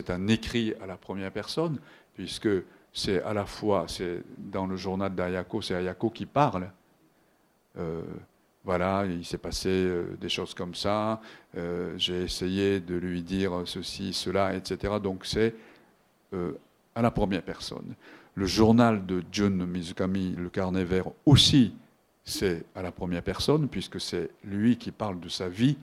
[0.08, 1.78] un écrit à la première personne,
[2.14, 2.48] puisque
[2.96, 6.70] c'est à la fois, c'est dans le journal d'Ayako, c'est Ayako qui parle.
[7.76, 8.00] Euh,
[8.64, 11.20] voilà, il s'est passé euh, des choses comme ça,
[11.96, 14.94] j'ai essayé de lui dire ceci, cela, etc.
[15.02, 15.54] Donc c'est
[16.94, 17.94] à la première personne.
[18.34, 21.74] Le journal de Jun Mizukami, le carnet vert, aussi,
[22.24, 25.76] c'est à la première personne, puisque c'est lui qui parle de sa vie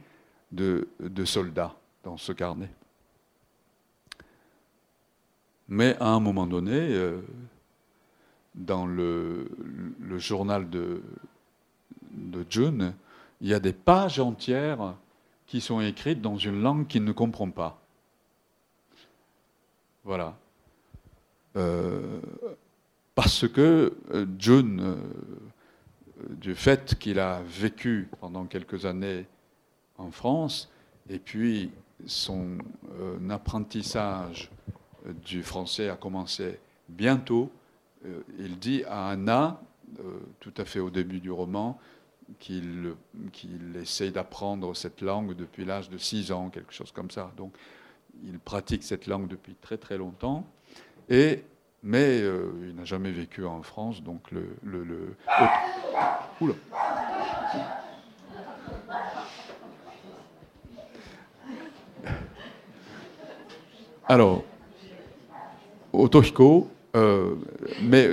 [0.52, 0.88] de
[1.26, 2.70] soldat dans ce carnet.
[5.70, 7.22] Mais à un moment donné, euh,
[8.56, 9.48] dans le,
[10.18, 11.02] journal de,
[12.50, 12.94] June,
[13.42, 14.96] il y a des pages entières
[15.48, 17.80] qui sont écrites dans une langue qu'il ne comprend pas.
[20.04, 20.36] Voilà.
[21.56, 22.20] Euh,
[23.16, 24.98] parce que euh, June,
[26.30, 29.26] du fait qu'il a vécu pendant quelques années
[29.98, 30.70] en France,
[31.10, 31.72] et puis
[32.06, 32.58] son
[33.30, 34.50] apprentissage
[35.24, 37.52] du français a commencé bientôt.
[38.06, 39.62] Euh, il dit à Anna,
[40.40, 41.80] tout à fait au début du roman,
[42.40, 42.96] qu'il
[43.80, 47.32] essaye d'apprendre cette langue depuis l'âge de 6 ans, quelque chose comme ça.
[47.38, 47.54] Donc
[48.26, 50.48] il pratique cette langue depuis très très longtemps.
[51.10, 51.44] Et,
[51.84, 55.16] mais il n'a jamais vécu en France, donc le...
[56.42, 56.56] Oula.
[64.06, 64.44] Alors,
[65.94, 67.36] Otohiko, euh,
[67.84, 68.10] mais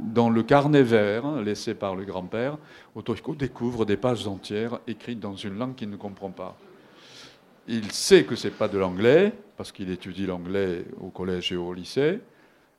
[0.00, 2.58] dans le carnet vert laissé par le grand-père,
[2.94, 6.56] Otohiko découvre des pages entières écrites dans une langue qu'il ne comprend pas.
[7.68, 11.56] Il sait que ce n'est pas de l'anglais, parce qu'il étudie l'anglais au collège et
[11.56, 12.20] au lycée,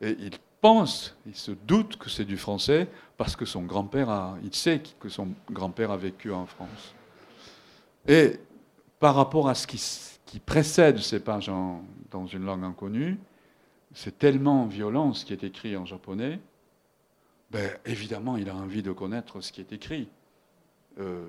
[0.01, 0.31] et il
[0.61, 4.81] pense, il se doute que c'est du français, parce que son grand-père a, il sait
[4.99, 6.93] que son grand-père a vécu en France.
[8.07, 8.39] Et
[8.99, 11.51] par rapport à ce qui précède ces pages
[12.11, 13.17] dans une langue inconnue,
[13.95, 16.39] c'est tellement violent ce qui est écrit en japonais,
[17.49, 20.09] ben, évidemment, il a envie de connaître ce qui est écrit.
[20.99, 21.25] Euh,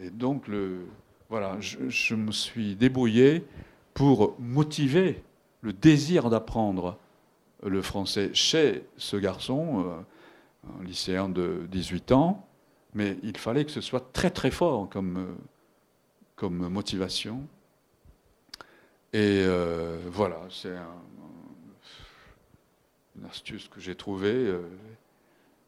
[0.00, 0.86] et donc, le,
[1.30, 3.44] voilà, je, me suis débrouillé
[3.94, 5.22] pour motiver
[5.60, 6.98] le désir d'apprendre
[7.62, 12.44] le français chez ce garçon, euh, un lycéen de 18 ans,
[12.92, 15.36] mais il fallait que ce soit très très fort comme,
[16.50, 17.46] motivation.
[19.12, 20.74] Et euh, voilà, c'est
[23.18, 24.34] une astuce que j'ai trouvée.
[24.34, 24.62] Euh,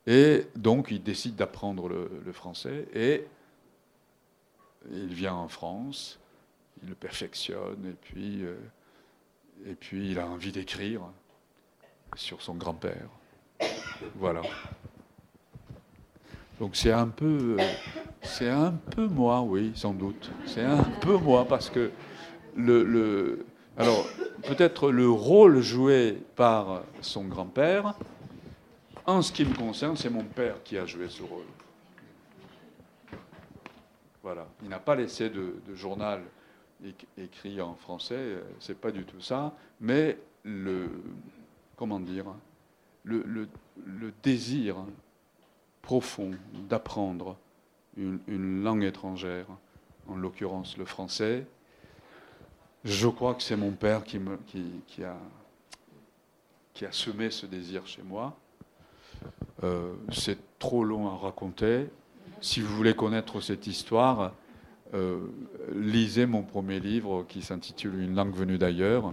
[0.07, 3.26] et donc, il décide d'apprendre le, français et
[4.90, 6.18] il vient en France,
[6.82, 8.57] il le perfectionne et puis, euh,
[9.66, 11.03] et puis il a envie d'écrire
[12.16, 13.09] sur son grand-père.
[14.16, 14.42] Voilà.
[16.59, 17.57] Donc c'est un peu,
[18.22, 20.30] c'est un peu moi, oui, sans doute.
[20.46, 21.90] C'est un peu moi parce que
[22.57, 23.46] le,
[23.76, 24.06] alors,
[24.42, 27.94] peut-être le rôle joué par son grand-père,
[29.06, 31.44] en ce qui me concerne, c'est mon père qui a joué ce rôle.
[34.22, 34.46] Voilà.
[34.62, 36.22] Il n'a pas laissé de, journal
[37.18, 40.88] écrit en français, euh, c'est pas du tout ça, mais le,
[41.76, 42.26] comment dire,
[43.04, 44.76] le, le, désir
[45.82, 46.30] profond
[46.68, 47.36] d'apprendre
[47.96, 49.46] une, langue étrangère,
[50.08, 51.46] en l'occurrence le français,
[52.84, 54.18] je crois que c'est mon père qui,
[55.04, 55.16] a
[56.92, 58.36] semé ce désir chez moi.
[59.64, 61.88] Euh, c'est trop long à raconter.
[62.40, 64.32] Si vous voulez connaître cette histoire,
[64.94, 65.20] euh,
[65.74, 69.12] lisez mon premier livre qui s'intitule Une langue venue d'ailleurs.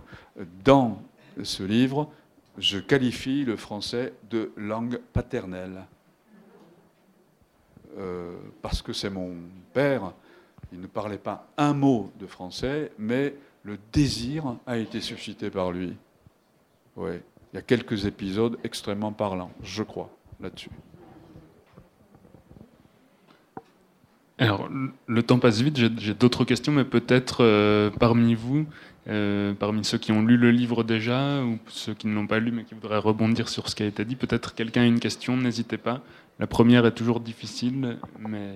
[0.64, 1.02] Dans
[1.44, 2.10] ce livre,
[2.58, 5.86] je qualifie le français de langue paternelle.
[7.98, 9.36] Euh, parce que c'est mon
[9.74, 10.14] père,
[10.72, 13.36] il ne parlait pas un mot de français, mais
[13.68, 15.94] le désir a été suscité par lui.
[16.96, 17.22] Ouais.
[17.52, 20.10] Il y a quelques épisodes extrêmement parlants, je crois,
[20.40, 20.70] là-dessus.
[24.38, 28.68] Alors, le temps passe vite, j'ai d'autres questions, mais peut-être euh, parmi vous,
[29.10, 32.40] euh, parmi ceux qui ont lu le livre déjà, ou ceux qui ne l'ont pas
[32.40, 35.02] lu, mais qui voudraient rebondir sur ce qui a été dit, peut-être quelqu'un a une
[35.02, 36.02] question, n'hésitez pas.
[36.40, 38.56] La première est toujours difficile, mais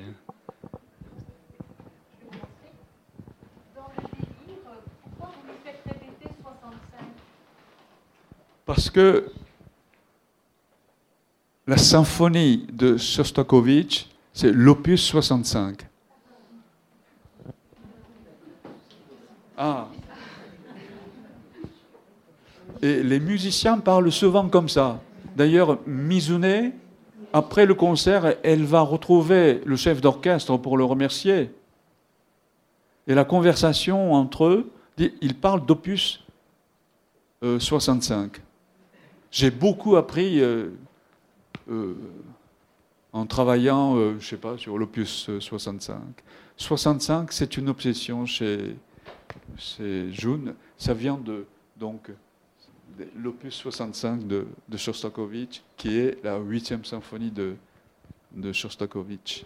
[8.73, 9.25] Parce que
[11.67, 15.85] la symphonie de Shostakovich, c'est l'opus 65.
[19.57, 19.89] Ah.
[22.81, 25.01] Et les musiciens parlent souvent comme ça.
[25.35, 26.71] D'ailleurs, Mizune,
[27.33, 31.53] après le concert, elle va retrouver le chef d'orchestre pour le remercier.
[33.05, 36.23] Et la conversation entre eux, ils parlent d'opus
[37.41, 38.39] 65.
[39.31, 40.71] J'ai beaucoup appris euh,
[41.69, 41.95] euh,
[43.13, 45.97] en travaillant, euh, je sais pas, sur l'opus 65.
[46.57, 48.75] 65, c'est une obsession chez,
[49.57, 50.53] chez June.
[50.77, 51.45] Ça vient de
[51.77, 52.11] donc
[53.15, 57.55] l'opus 65 de, de, Shostakovich, qui est la huitième symphonie de,
[58.33, 59.45] de Shostakovich.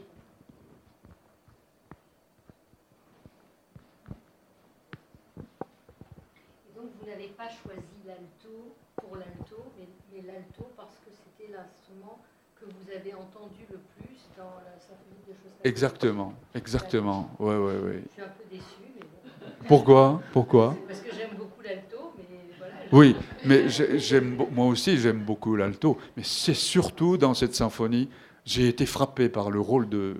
[6.75, 12.19] donc vous n'avez pas choisi l'alto pour l'alto, mais, l'alto parce que c'était l'instrument
[12.55, 15.63] que vous avez entendu le plus dans la symphonie de Shostakovich.
[15.63, 17.35] Exactement, exactement.
[17.39, 18.03] Ouais, ouais, ouais.
[18.05, 18.83] Je suis un peu déçu.
[18.95, 19.55] Mais bon.
[19.67, 20.27] Pourquoi?
[20.31, 20.83] Pourquoi?
[20.87, 22.87] Parce que j'aime beaucoup l'alto, mais voilà.
[22.91, 28.09] Oui, mais j'aime, moi aussi j'aime beaucoup l'alto, mais c'est surtout dans cette symphonie,
[28.45, 30.15] j'ai été frappé par le rôle de,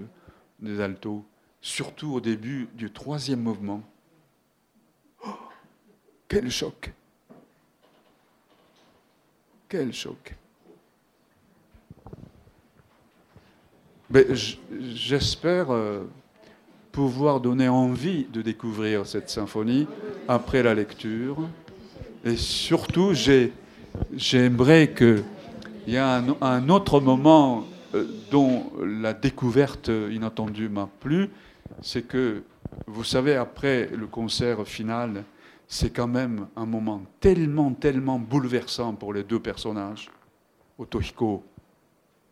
[0.60, 1.26] des altos,
[1.62, 3.82] surtout au début du troisième mouvement.
[5.26, 5.30] Oh,
[6.28, 6.94] quel choc
[9.70, 10.36] quel choc.
[14.80, 16.04] J'espère euh,
[16.94, 19.88] pouvoir donner envie de découvrir cette symphonie
[20.30, 21.38] après la lecture.
[22.24, 23.14] Et surtout,
[24.14, 25.24] j'aimerais qu'il
[25.88, 31.30] y ait un, autre moment euh, dont la découverte inattendue m'a plu,
[31.82, 32.44] c'est que,
[32.88, 35.26] vous savez, après le concert final,
[35.68, 40.10] c'est quand même un moment tellement, tellement bouleversant pour les deux personnages,
[40.80, 41.44] Otohiko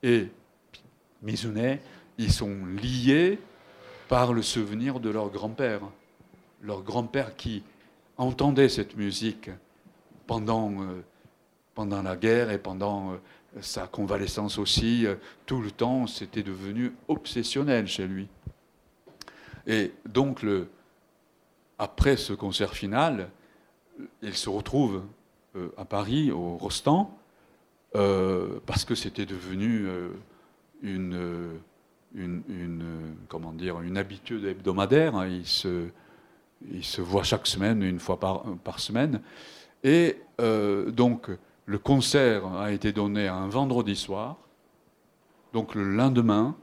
[0.01, 0.27] et
[1.23, 1.79] Mizune.
[2.17, 3.39] Ils sont liés
[4.07, 5.81] par le souvenir de leur grand-père.
[6.61, 7.63] Leur grand-père qui
[8.17, 9.49] entendait cette musique
[10.27, 13.15] pendant, euh, la guerre et pendant euh,
[13.61, 15.05] sa convalescence aussi.
[15.05, 15.15] Euh,
[15.45, 18.27] tout le temps, c'était devenu obsessionnel chez lui.
[19.65, 20.45] Et donc,
[21.79, 23.29] après ce concert final,
[24.21, 25.03] il se retrouve
[25.77, 27.17] à Paris, au Rostand,
[27.93, 29.87] parce que c'était devenu
[30.83, 31.53] euh,
[32.15, 35.15] une, une, comment dire, une habitude hebdomadaire.
[35.15, 35.27] Hein.
[35.27, 35.87] Il, se,
[36.71, 39.21] il se voit chaque semaine, une fois par, par semaine.
[39.83, 41.29] Et donc,
[41.65, 44.37] le concert a été donné un vendredi soir.
[45.51, 46.55] Donc, le lendemain,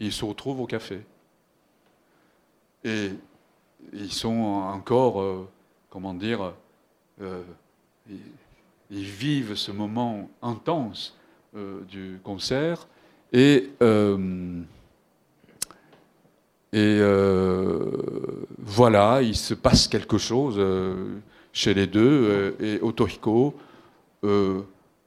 [0.00, 1.02] il se retrouve au café.
[2.84, 3.10] Et
[3.92, 5.48] ils sont encore, euh,
[5.90, 6.52] comment dire,
[7.20, 7.42] euh,
[8.90, 11.16] ils, vivent ce moment intense
[11.56, 12.86] euh, du concert
[13.34, 13.68] et,
[16.72, 17.00] et
[18.58, 20.58] voilà, il se passe quelque chose
[21.52, 23.54] chez les deux et Otohiko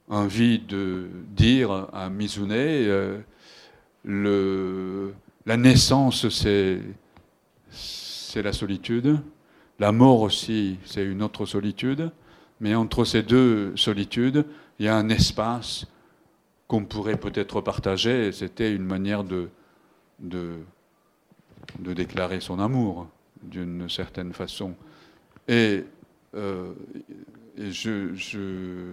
[0.08, 3.24] envie de dire à Mizune
[4.04, 5.12] le,
[5.44, 6.78] la naissance, c'est
[7.70, 9.18] c'est la solitude.
[9.78, 12.10] La mort aussi, c'est une autre solitude.
[12.60, 14.44] Mais entre ces deux solitudes,
[14.78, 15.86] il y a un espace
[16.68, 18.30] qu'on pourrait peut-être partager.
[18.30, 19.48] C'était une manière de,
[21.78, 23.08] déclarer son amour,
[23.42, 24.74] d'une certaine façon.
[25.48, 25.84] Et,
[26.34, 26.72] euh,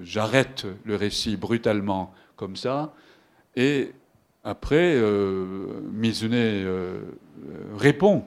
[0.03, 2.93] j'arrête le récit brutalement comme ça.
[3.55, 3.91] Et
[4.43, 5.81] après, euh,
[6.23, 7.01] euh,
[7.77, 8.23] répond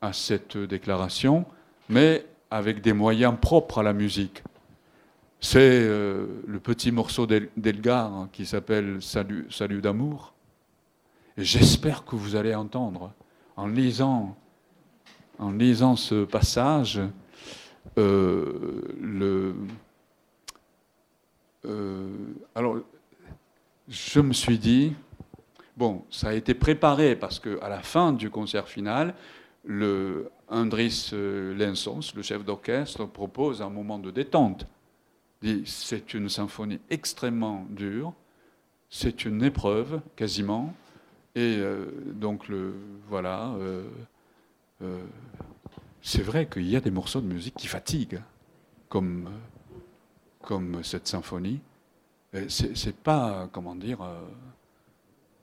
[0.00, 1.46] à cette déclaration,
[1.88, 4.42] mais avec des moyens propres à la musique.
[5.44, 10.34] C'est euh, le petit morceau d'Elgar hein, qui s'appelle Salut, d'amour.
[11.36, 13.12] Et j'espère que vous allez entendre,
[13.56, 14.36] en lisant,
[15.40, 17.00] en lisant ce passage,
[17.98, 19.56] euh, le,
[21.64, 22.08] euh,
[22.54, 22.76] alors,
[23.88, 24.92] je me suis dit,
[25.76, 29.12] bon, ça a été préparé parce qu'à la fin du concert final,
[29.64, 34.68] le Andris Lensons, le chef d'orchestre, propose un moment de détente
[35.64, 38.12] c'est une symphonie extrêmement dure,
[38.90, 40.74] c'est une épreuve quasiment,
[41.34, 42.74] et euh, donc le,
[43.08, 43.88] voilà, euh,
[44.82, 45.02] euh,
[46.02, 48.20] c'est vrai qu'il y a des morceaux de musique qui fatiguent,
[48.88, 49.30] comme,
[50.42, 51.60] comme cette symphonie.
[52.48, 53.98] C'est pas, comment dire,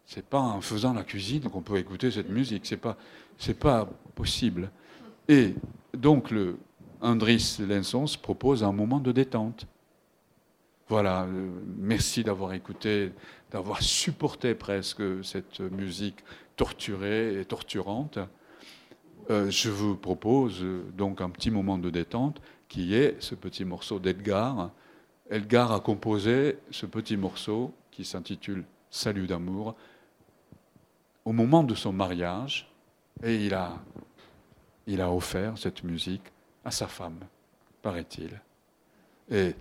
[0.08, 2.98] c'est pas en faisant la cuisine qu'on peut écouter cette musique, c'est pas,
[3.60, 4.72] pas possible.
[5.28, 5.54] Et
[5.94, 6.58] donc le
[7.00, 9.68] Andris Lensons propose un moment de détente.
[10.90, 13.12] Voilà, euh, merci d'avoir écouté,
[13.52, 16.24] d'avoir supporté presque cette musique
[16.56, 18.18] torturée et torturante.
[19.30, 23.66] Euh, je vous propose euh, donc un petit moment de détente qui est ce petit
[23.66, 24.72] morceau d'Edgar.
[25.30, 29.76] Edgar a composé ce petit morceau qui s'intitule Salut d'amour
[31.24, 32.68] au moment de son mariage
[33.22, 33.78] et il a,
[34.88, 36.24] il a offert cette musique
[36.66, 37.20] à sa femme,
[37.84, 38.42] paraît-il.
[39.30, 39.54] Et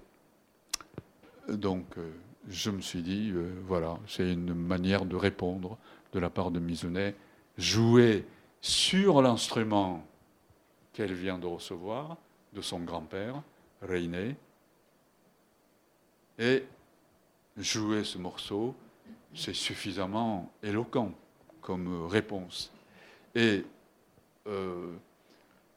[1.48, 2.10] donc, euh,
[2.48, 5.78] je me suis dit, euh, voilà, c'est une manière de répondre
[6.12, 7.14] de la part de Mizounet,
[7.56, 8.24] jouer
[8.60, 10.04] sur l'instrument
[10.92, 12.16] qu'elle vient de recevoir
[12.52, 13.42] de son grand-père,
[13.82, 14.36] Reiné,
[16.38, 16.64] et
[17.56, 18.74] jouer ce morceau,
[19.34, 21.12] c'est suffisamment éloquent
[21.60, 22.72] comme réponse.
[23.34, 23.64] Et
[24.46, 24.92] euh,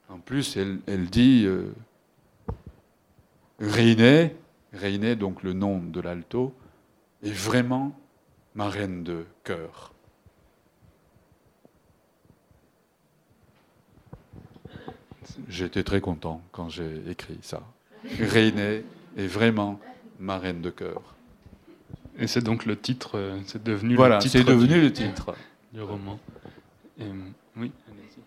[0.10, 1.74] en plus, elle, dit euh,
[3.60, 4.36] Reiné,
[5.16, 6.54] donc le nom de l'alto,
[7.24, 7.96] est vraiment
[8.56, 9.94] ma reine de cœur.
[15.48, 17.62] J'étais très content quand j'ai écrit ça.
[18.20, 18.84] Reiné
[19.18, 19.80] est vraiment
[20.20, 21.02] ma reine de cœur.
[22.18, 24.38] Et c'est donc le titre, euh, c'est devenu voilà, le titre.
[24.38, 25.36] c'est devenu du, le titre
[25.74, 26.20] du roman.
[27.00, 27.06] Et,
[27.58, 28.20] oui, allez-y.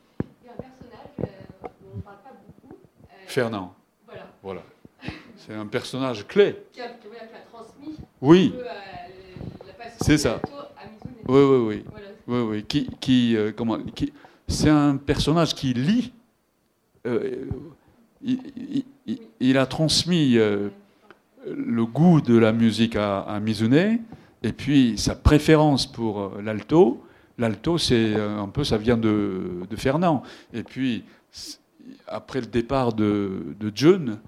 [0.42, 1.24] Il y a un personnage euh,
[1.62, 2.74] dont on ne parle pas beaucoup.
[2.74, 3.74] Euh, Fernand.
[4.06, 4.26] Voilà.
[4.42, 4.62] Voilà.
[5.46, 6.56] C'est un personnage clé.
[6.72, 8.54] Qui a, qui a transmis oui.
[8.56, 8.62] Euh,
[10.00, 10.40] c'est ça.
[11.28, 11.84] Oui, oui, oui.
[11.90, 12.06] Voilà.
[12.26, 12.64] oui, oui.
[12.64, 14.12] Qui, qui, euh, comment, qui,
[14.48, 16.12] c'est un personnage qui lit.
[17.06, 17.44] Euh,
[18.22, 20.70] il, il, il, a transmis euh,
[21.46, 23.98] le goût de la musique à, à Mizune
[24.42, 27.04] et puis sa préférence pour l'alto.
[27.36, 30.22] L'alto, c'est un peu, ça vient de, de Fernand.
[30.54, 31.04] Et puis,
[32.06, 34.18] après le départ de, de June,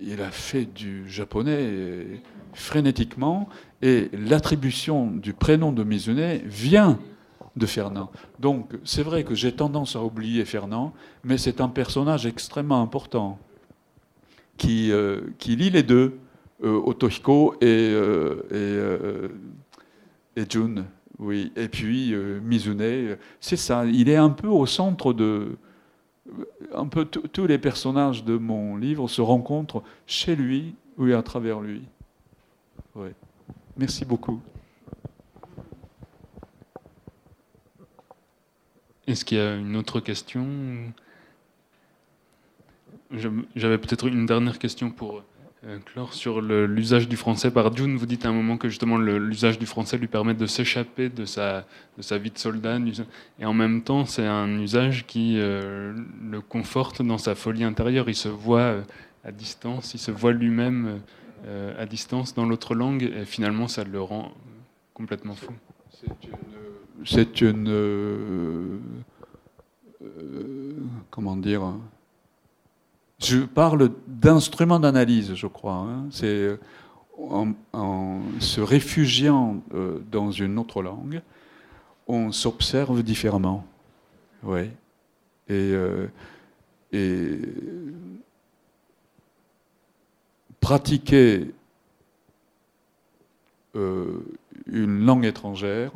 [0.00, 2.22] il a fait du japonais
[2.54, 3.48] frénétiquement,
[3.82, 6.98] et l'attribution du prénom de Mizune vient
[7.56, 8.10] de Fernand.
[8.38, 10.92] Donc c'est vrai que j'ai tendance à oublier Fernand,
[11.24, 13.38] mais c'est un personnage extrêmement important
[14.56, 16.18] qui, euh, qui lit les deux,
[16.62, 19.30] euh, Otohiko et, euh,
[20.36, 20.84] et, et, Jun.
[21.18, 21.52] Oui.
[21.56, 25.56] Et puis Mizune, c'est ça, il est un peu au centre de,
[26.74, 31.60] un peu tous les personnages de mon livre se rencontrent chez lui ou à travers
[31.60, 31.82] lui.
[33.76, 34.40] Merci beaucoup.
[39.06, 40.46] Est-ce qu'il y a une autre question?
[43.56, 45.24] J'avais peut-être une dernière question pour euh,
[45.84, 49.58] Clore, sur l'usage du français par June, vous dites à un moment que justement l'usage
[49.58, 51.66] du français lui permet de s'échapper de sa,
[51.98, 52.78] de sa vie de soldat,
[53.38, 55.92] et en même temps c'est un usage qui euh,
[56.22, 58.08] le conforte dans sa folie intérieure.
[58.08, 58.82] Il se voit euh,
[59.22, 61.00] à distance, il se voit lui-même
[61.78, 64.32] à distance dans l'autre langue, et finalement ça le rend
[64.94, 65.52] complètement fou.
[67.04, 68.80] C'est une
[71.10, 71.74] comment dire
[73.22, 75.74] je parle d'instruments d'analyse, je crois.
[75.74, 76.06] Hein.
[76.10, 76.58] C'est
[77.18, 81.20] en, se réfugiant euh, dans une autre langue,
[82.06, 83.66] on s'observe différemment.
[84.42, 84.70] Oui.
[85.48, 86.06] Et, euh,
[86.92, 87.38] et
[90.60, 91.52] pratiquer
[93.76, 94.20] euh,
[94.66, 95.92] une langue étrangère,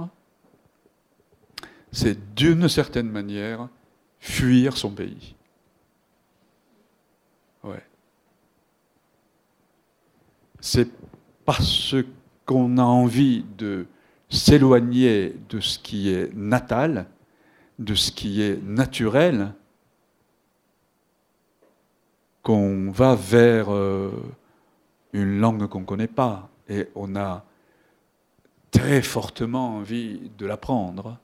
[1.92, 3.68] c'est d'une certaine manière
[4.18, 5.34] fuir son pays.
[7.62, 7.82] Ouais.
[10.66, 10.88] C'est
[11.44, 11.94] parce
[12.46, 13.84] qu'on a envie de
[14.30, 17.04] s'éloigner de ce qui est natal,
[17.78, 19.52] de ce qui est naturel,
[22.42, 24.10] qu'on va vers euh,
[25.12, 26.48] une langue qu'on ne connaît pas.
[26.70, 27.44] Et on a
[28.70, 31.18] très fortement envie de l'apprendre.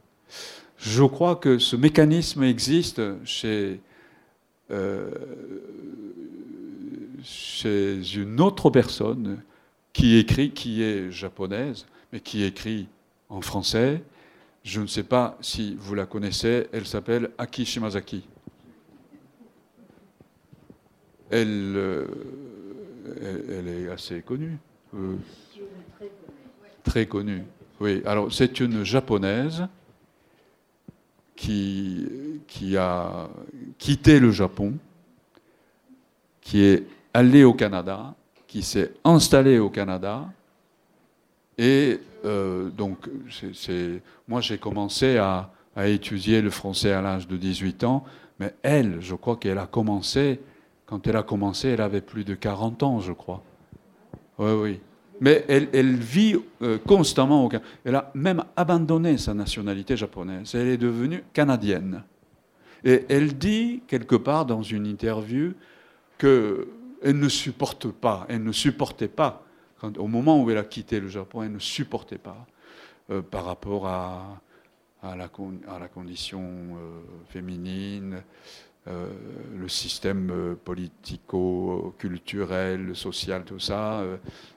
[0.77, 3.81] Je crois que ce mécanisme existe chez,
[4.71, 5.11] euh,
[7.25, 9.43] chez une autre personne
[9.93, 12.87] qui écrit, qui est japonaise, mais qui écrit
[13.29, 14.03] en français.
[14.63, 18.27] Je ne sais pas si vous la connaissez, elle s'appelle Aki Shimazaki.
[21.31, 22.07] Elle, euh,
[23.87, 24.59] est assez connue.
[26.83, 27.45] Très connue.
[27.81, 29.67] Oui, alors c'est une japonaise
[31.37, 32.07] qui,
[32.47, 33.31] qui a
[33.79, 34.75] quitté le Japon,
[36.43, 36.85] qui est
[37.15, 38.15] allée au Canada,
[38.47, 40.27] qui s'est installée au Canada.
[41.59, 43.09] Et euh, donc,
[44.29, 45.51] moi j'ai commencé à,
[45.87, 48.05] étudier le français à l'âge de 18 ans,
[48.39, 50.41] mais elle, je crois qu'elle a commencé
[50.91, 53.45] quand elle a commencé, elle avait plus de 40 ans, je crois.
[54.39, 54.81] Oui, oui.
[55.21, 57.51] Mais elle, vit euh, constamment au
[57.85, 60.53] Elle a même abandonné sa nationalité japonaise.
[60.55, 62.03] Elle est devenue canadienne.
[62.83, 65.53] Et elle dit quelque part dans une interview
[67.01, 69.45] qu'elle ne supporte pas, elle ne supportait pas,
[69.99, 72.47] au moment où elle a quitté le Japon, elle ne supportait pas
[73.11, 74.39] euh, par rapport à,
[75.03, 75.29] la,
[75.89, 78.23] condition euh, féminine,
[78.87, 79.09] euh,
[79.57, 84.05] le système politico-culturel, social, tout ça.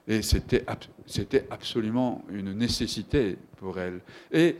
[0.06, 0.64] Et c'était,
[1.06, 4.00] c'était absolument une nécessité pour elle.
[4.32, 4.56] Et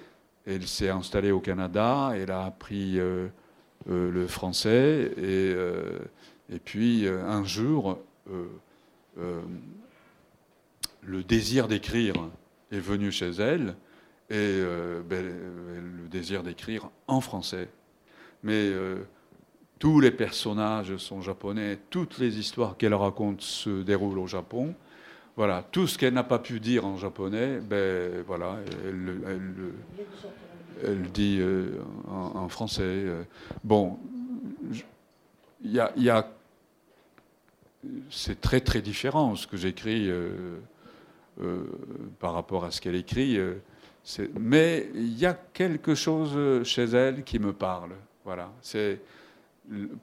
[0.47, 2.98] elle s'est installée au Canada, elle a appris
[3.86, 5.55] le français, et,
[6.51, 7.99] et puis un jour,
[11.03, 12.15] le désir d'écrire
[12.73, 13.77] est venu chez elle,
[14.31, 14.61] et
[15.09, 17.69] ben, le désir d'écrire en français.
[18.43, 18.73] Mais
[19.79, 24.75] tous les personnages sont japonais, toutes les histoires qu'elle raconte se déroulent au Japon.
[25.37, 28.57] Voilà, tout ce qu'elle n'a pas pu dire en japonais, ben voilà,
[28.87, 29.19] elle,
[30.85, 32.83] elle, dit euh, en, français.
[32.83, 33.25] Euh.
[33.65, 33.99] Bon,
[38.11, 40.59] c'est très très différent ce que j'écris euh,
[42.19, 43.39] par rapport à ce qu'elle écrit.
[44.39, 47.93] mais il y a quelque chose chez elle qui me parle.
[48.24, 48.51] Voilà,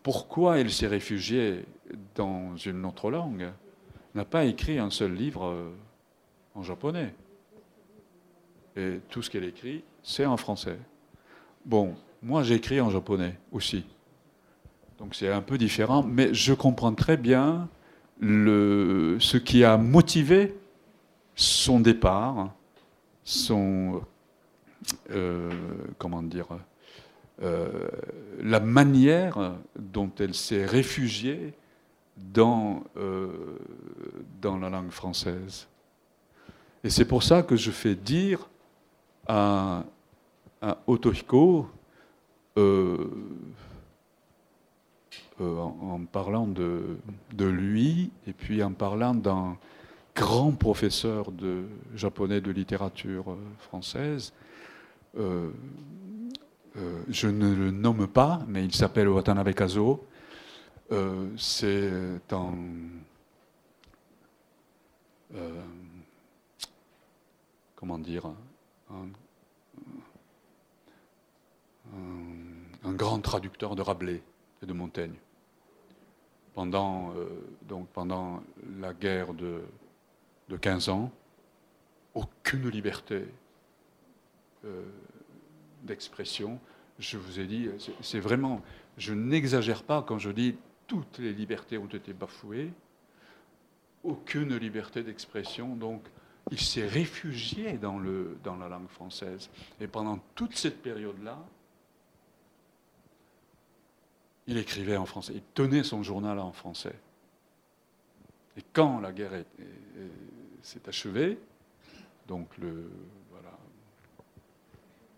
[0.03, 1.65] pourquoi elle s'est réfugiée
[2.15, 3.51] dans une autre langue
[4.15, 5.69] n'a pas écrit un seul livre euh,
[6.55, 7.13] en japonais.
[8.75, 10.77] Et tout ce qu'elle écrit, c'est en français.
[11.65, 13.85] Bon, moi j'écris en japonais aussi.
[15.01, 17.67] Donc c'est un peu différent, mais je comprends très bien
[18.21, 20.55] ce qui a motivé
[21.35, 22.51] son départ,
[23.23, 24.03] son.
[25.09, 25.49] Euh,
[25.97, 26.47] comment dire
[27.41, 27.87] euh,
[28.41, 31.53] la manière dont elle s'est réfugiée
[32.17, 33.57] dans, euh,
[34.39, 35.67] dans la langue française.
[36.83, 38.47] Et c'est pour ça que je fais dire
[39.27, 39.83] à,
[40.61, 41.67] à Otohiko,
[45.41, 46.97] euh, en, parlant de,
[47.37, 49.57] lui, et puis en parlant d'un
[50.15, 51.63] grand professeur de
[51.95, 54.33] japonais de littérature française,
[56.77, 60.05] euh, je ne le nomme pas, mais il s'appelle Watanabe Kazo.
[60.91, 62.53] Euh, c'est un,
[65.35, 65.61] euh,
[67.75, 68.25] comment dire,
[68.89, 69.07] un,
[72.93, 74.21] grand traducteur de Rabelais
[74.61, 75.15] et de Montaigne.
[76.53, 77.13] Pendant,
[77.61, 78.43] donc pendant
[78.77, 79.61] la guerre de,
[80.49, 81.11] de 15 ans,
[82.13, 83.23] aucune liberté
[85.83, 86.59] d'expression.
[86.99, 87.69] Je vous ai dit,
[88.01, 88.61] c'est vraiment,
[88.97, 90.55] je n'exagère pas quand je dis
[90.87, 92.69] toutes les libertés ont été bafouées,
[94.03, 95.75] aucune liberté d'expression.
[95.75, 96.03] Donc,
[96.51, 99.49] il s'est réfugié dans, le, dans la langue française.
[99.79, 101.39] Et pendant toute cette période-là,
[104.47, 106.95] il écrivait en français, il tenait son journal en français.
[108.57, 109.43] Et quand la guerre
[110.61, 111.39] s'est achevée,
[112.27, 112.89] donc le,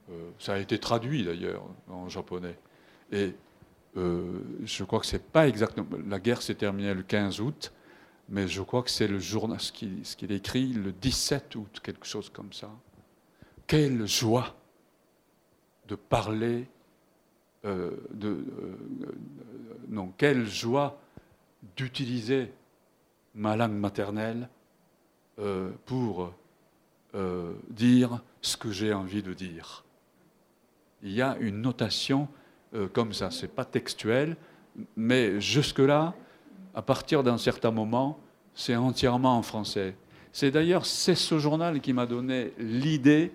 [0.09, 2.57] euh, ça a été traduit d'ailleurs en japonais.
[3.11, 3.33] Et
[3.97, 5.87] euh, je crois que c'est pas exactement.
[6.07, 7.71] La guerre s'est terminée le 15 août,
[8.29, 12.29] mais je crois que c'est le journal, ce qu'il écrit le 17 août, quelque chose
[12.29, 12.69] comme ça.
[13.67, 14.55] Quelle joie
[15.87, 16.67] de parler,
[17.65, 17.91] euh,
[18.23, 18.45] euh,
[19.87, 20.99] non, quelle joie
[21.77, 22.51] d'utiliser
[23.35, 24.49] ma langue maternelle
[25.39, 26.33] euh, pour
[27.15, 29.85] euh, dire ce que j'ai envie de dire.
[31.03, 32.27] Il y a une notation
[32.91, 34.35] comme ça, c'est pas textuel,
[34.97, 36.15] mais jusque-là,
[36.73, 38.19] à partir d'un certain moment,
[38.55, 39.95] c'est entièrement en français.
[40.31, 43.31] C'est d'ailleurs c'est ce journal qui m'a donné l'idée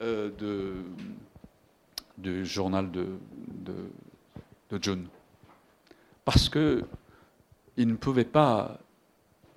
[0.00, 0.74] de,
[2.18, 3.06] du journal de,
[3.64, 5.06] de, June.
[6.24, 6.84] Parce que
[7.76, 8.78] il ne pouvait pas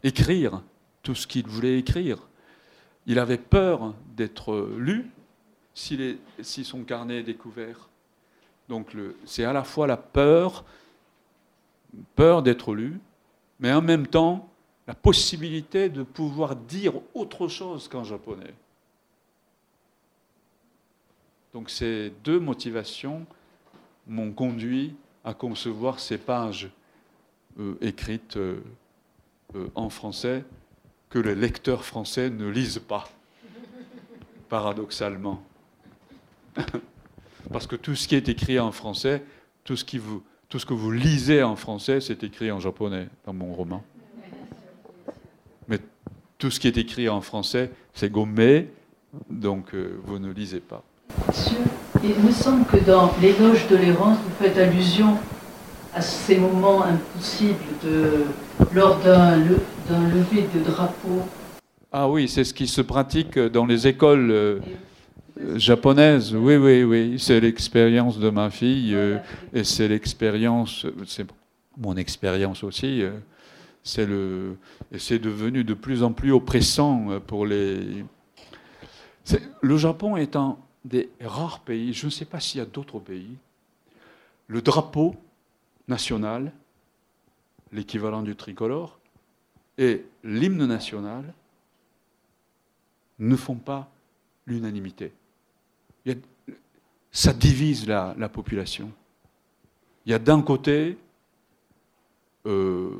[0.03, 0.61] écrire
[1.01, 2.27] tout ce qu'il voulait écrire.
[3.07, 5.09] Il avait peur d'être lu
[5.73, 7.89] si son carnet est découvert.
[8.69, 10.65] Donc c'est à la fois la peur,
[12.15, 12.99] peur d'être lu,
[13.59, 14.49] mais en même temps
[14.87, 18.53] la possibilité de pouvoir dire autre chose qu'en japonais.
[21.57, 23.25] Donc ces deux motivations
[24.05, 26.69] m'ont conduit à concevoir ces pages
[27.59, 28.61] euh, écrites euh,
[29.55, 30.45] euh, en français
[31.09, 33.09] que les lecteurs français ne lisent pas,
[34.49, 35.41] paradoxalement.
[37.51, 39.23] Parce que tout ce qui est écrit en français,
[39.63, 39.83] tout ce,
[40.49, 43.83] tout ce que vous lisez en français, c'est écrit en japonais dans mon roman.
[45.67, 45.79] Mais
[46.37, 48.69] tout ce qui est écrit en français, c'est gommé,
[49.31, 50.83] donc vous ne lisez pas.
[51.27, 51.57] Monsieur,
[52.03, 55.17] il me semble que dans l'éloge de l'errance, vous faites allusion
[55.93, 58.23] à ces moments impossibles de,
[58.73, 59.59] lors d'un le-
[59.89, 61.21] d'un lever de drapeau.
[61.91, 64.59] Ah oui, c'est ce qui se pratique dans les écoles euh,
[65.55, 66.35] japonaises.
[66.35, 67.15] Oui, oui, oui.
[67.17, 69.17] C'est l'expérience de ma fille euh,
[69.53, 71.25] et c'est l'expérience, c'est
[71.77, 73.01] mon expérience aussi.
[73.01, 73.11] euh,
[73.83, 74.57] C'est le,
[74.91, 78.03] et c'est devenu de plus en plus oppressant pour les.
[79.61, 80.57] Le Japon est un
[80.87, 81.93] des rares pays.
[81.93, 83.35] Je ne sais pas s'il y a d'autres pays.
[84.47, 85.15] Le drapeau
[85.87, 86.51] national,
[87.71, 88.99] l'équivalent du tricolore,
[89.77, 91.33] et l'hymne national
[93.19, 93.89] ne font pas
[94.45, 95.11] l'unanimité.
[97.11, 98.91] Ça divise la, la population.
[100.05, 100.97] Il y a d'un côté
[102.45, 102.91] euh,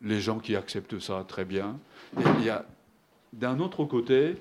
[0.00, 1.78] les gens qui acceptent ça très bien,
[2.16, 2.64] et il y a
[3.32, 4.36] d'un autre côté,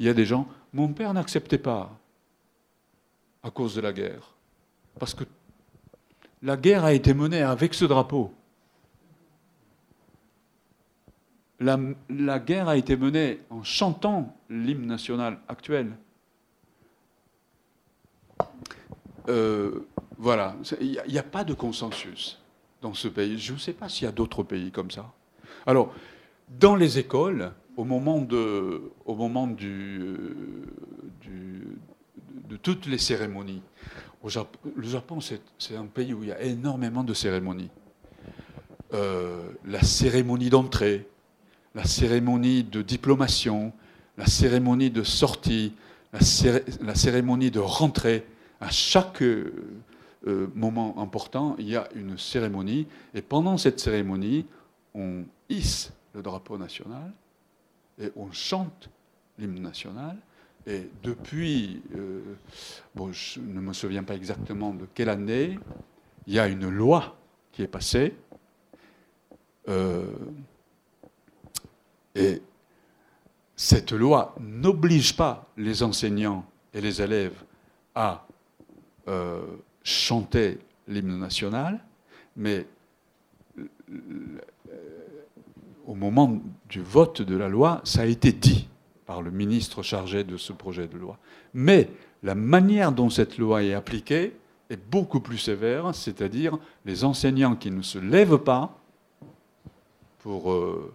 [0.00, 0.48] il y a des gens.
[0.72, 1.96] Mon père n'acceptait pas
[3.42, 4.34] à cause de la guerre,
[4.98, 5.24] parce que
[6.42, 8.32] la guerre a été menée avec ce drapeau.
[11.60, 15.94] La, guerre a été menée en chantant l'hymne national actuel.
[19.28, 19.86] Euh,
[20.16, 22.40] voilà, il n'y a, pas de consensus
[22.80, 23.38] dans ce pays.
[23.38, 25.12] Je ne sais pas s'il y a d'autres pays comme ça.
[25.66, 25.92] Alors,
[26.48, 30.36] dans les écoles, au moment de, au moment du, euh,
[32.46, 33.62] de toutes les cérémonies,
[34.22, 37.70] le Japon, c'est un pays où il y a énormément de cérémonies.
[38.92, 41.08] Euh, la cérémonie d'entrée,
[41.74, 43.72] la cérémonie de diplomation,
[44.18, 45.72] la cérémonie de sortie,
[46.12, 46.18] la,
[46.82, 48.26] la cérémonie de rentrée.
[48.60, 49.54] À chaque euh,
[50.54, 52.86] moment important, il y a une cérémonie.
[53.14, 54.44] Et pendant cette cérémonie,
[54.92, 57.10] on hisse le drapeau national
[58.00, 58.90] et on chante
[59.38, 60.16] l'hymne national.
[60.66, 62.20] Et depuis, euh,
[62.94, 65.58] bon, je ne me souviens pas exactement de quelle année,
[66.26, 67.16] il y a une loi
[67.52, 68.14] qui est passée.
[69.68, 70.06] euh,
[72.14, 72.42] et
[73.56, 77.44] cette loi n'oblige pas les enseignants et les élèves
[77.94, 78.26] à
[79.06, 79.42] euh,
[79.82, 80.58] chanter
[80.88, 81.78] l'hymne national,
[82.36, 82.66] mais
[85.90, 88.68] au moment du vote de la loi, ça a été dit
[89.06, 91.18] par le ministre chargé de ce projet de loi.
[91.52, 91.88] Mais
[92.22, 94.36] la manière dont cette loi est appliquée
[94.70, 98.78] est beaucoup plus sévère, c'est-à-dire les enseignants qui ne se lèvent pas
[100.20, 100.94] pour euh,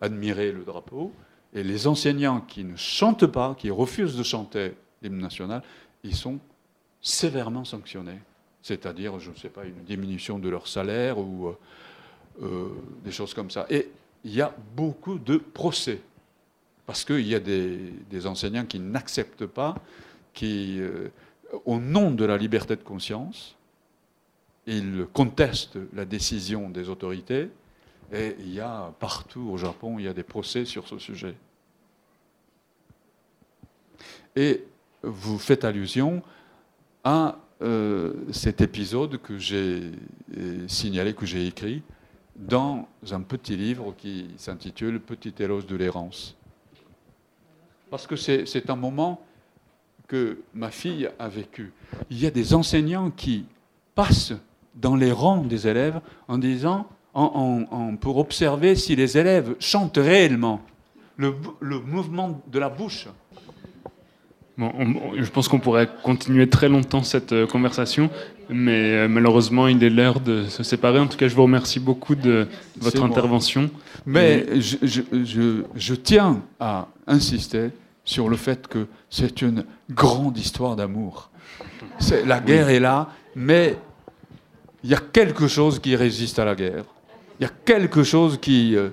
[0.00, 1.12] admirer le drapeau,
[1.54, 5.62] et les enseignants qui ne chantent pas, qui refusent de chanter l'hymne national,
[6.02, 6.40] ils sont
[7.00, 8.18] sévèrement sanctionnés.
[8.60, 11.58] C'est-à-dire, je ne sais pas, une diminution de leur salaire ou euh,
[12.42, 12.68] euh,
[13.04, 13.66] des choses comme ça.
[13.70, 13.88] Et
[14.24, 16.00] il y a beaucoup de procès.
[16.86, 19.74] Parce qu'il y a des, enseignants qui n'acceptent pas,
[20.32, 21.08] qui, euh,
[21.64, 23.56] au nom de la liberté de conscience,
[24.66, 27.48] ils contestent la décision des autorités.
[28.12, 31.34] Et il y a partout au Japon, il y a des procès sur ce sujet.
[34.36, 34.64] Et
[35.02, 36.22] vous faites allusion
[37.04, 39.92] à euh, cet épisode que j'ai
[40.36, 41.82] euh, signalé, que j'ai écrit
[42.36, 46.36] dans un petit livre qui s'intitule Petit éloge de l'errance.
[47.90, 49.20] Parce que c'est un moment
[50.08, 51.72] que ma fille a vécu.
[52.10, 53.44] Il y a des enseignants qui
[53.94, 54.34] passent
[54.74, 56.86] dans les rangs des élèves en disant,
[58.00, 60.62] pour observer si les élèves chantent réellement
[61.16, 61.34] le,
[61.80, 63.08] mouvement de la bouche.
[64.58, 64.70] Bon,
[65.16, 68.10] je pense qu'on pourrait continuer très longtemps cette euh, conversation,
[68.50, 70.98] mais euh, malheureusement, il est l'heure de se séparer.
[70.98, 72.46] En tout cas, je vous remercie beaucoup de
[72.78, 73.70] votre intervention.
[74.04, 75.02] Mais je,
[75.74, 77.70] je, tiens à insister
[78.04, 81.30] sur le fait que c'est une grande histoire d'amour.
[82.26, 83.78] La guerre est là, mais
[84.84, 86.84] il y a quelque chose qui résiste à la guerre.
[87.40, 88.90] Il y a quelque chose qui euh,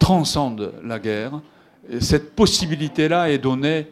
[0.00, 1.40] transcende la guerre.
[1.88, 3.86] Et cette possibilité-là est donnée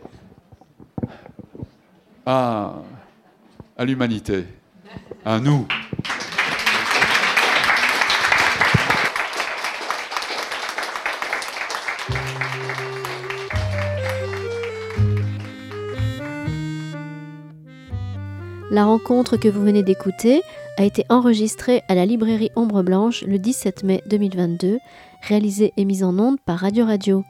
[2.27, 2.75] à,
[3.77, 4.45] à l'humanité,
[5.25, 5.67] à nous.
[18.75, 20.43] La rencontre que vous venez d'écouter
[20.79, 24.79] a été enregistrée à la librairie Ombre Blanche le 17 mai 2022,
[25.23, 27.23] réalisée et mise en onde par Radio Radio.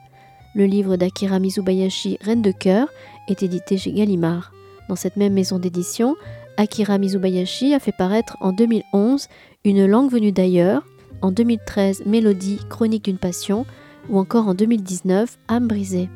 [0.55, 2.87] Le livre d'Akira Mizubayashi, Reine de cœur,
[3.27, 4.54] est édité chez Gallimard.
[4.89, 6.15] Dans cette même maison d'édition,
[6.57, 9.27] Akira Mizubayashi a fait paraître en 2011
[9.63, 10.83] Une langue venue d'ailleurs,
[11.21, 13.65] en 2013 Mélodie, Chronique d'une passion,
[14.09, 16.09] ou encore en 2019 Âme brisée.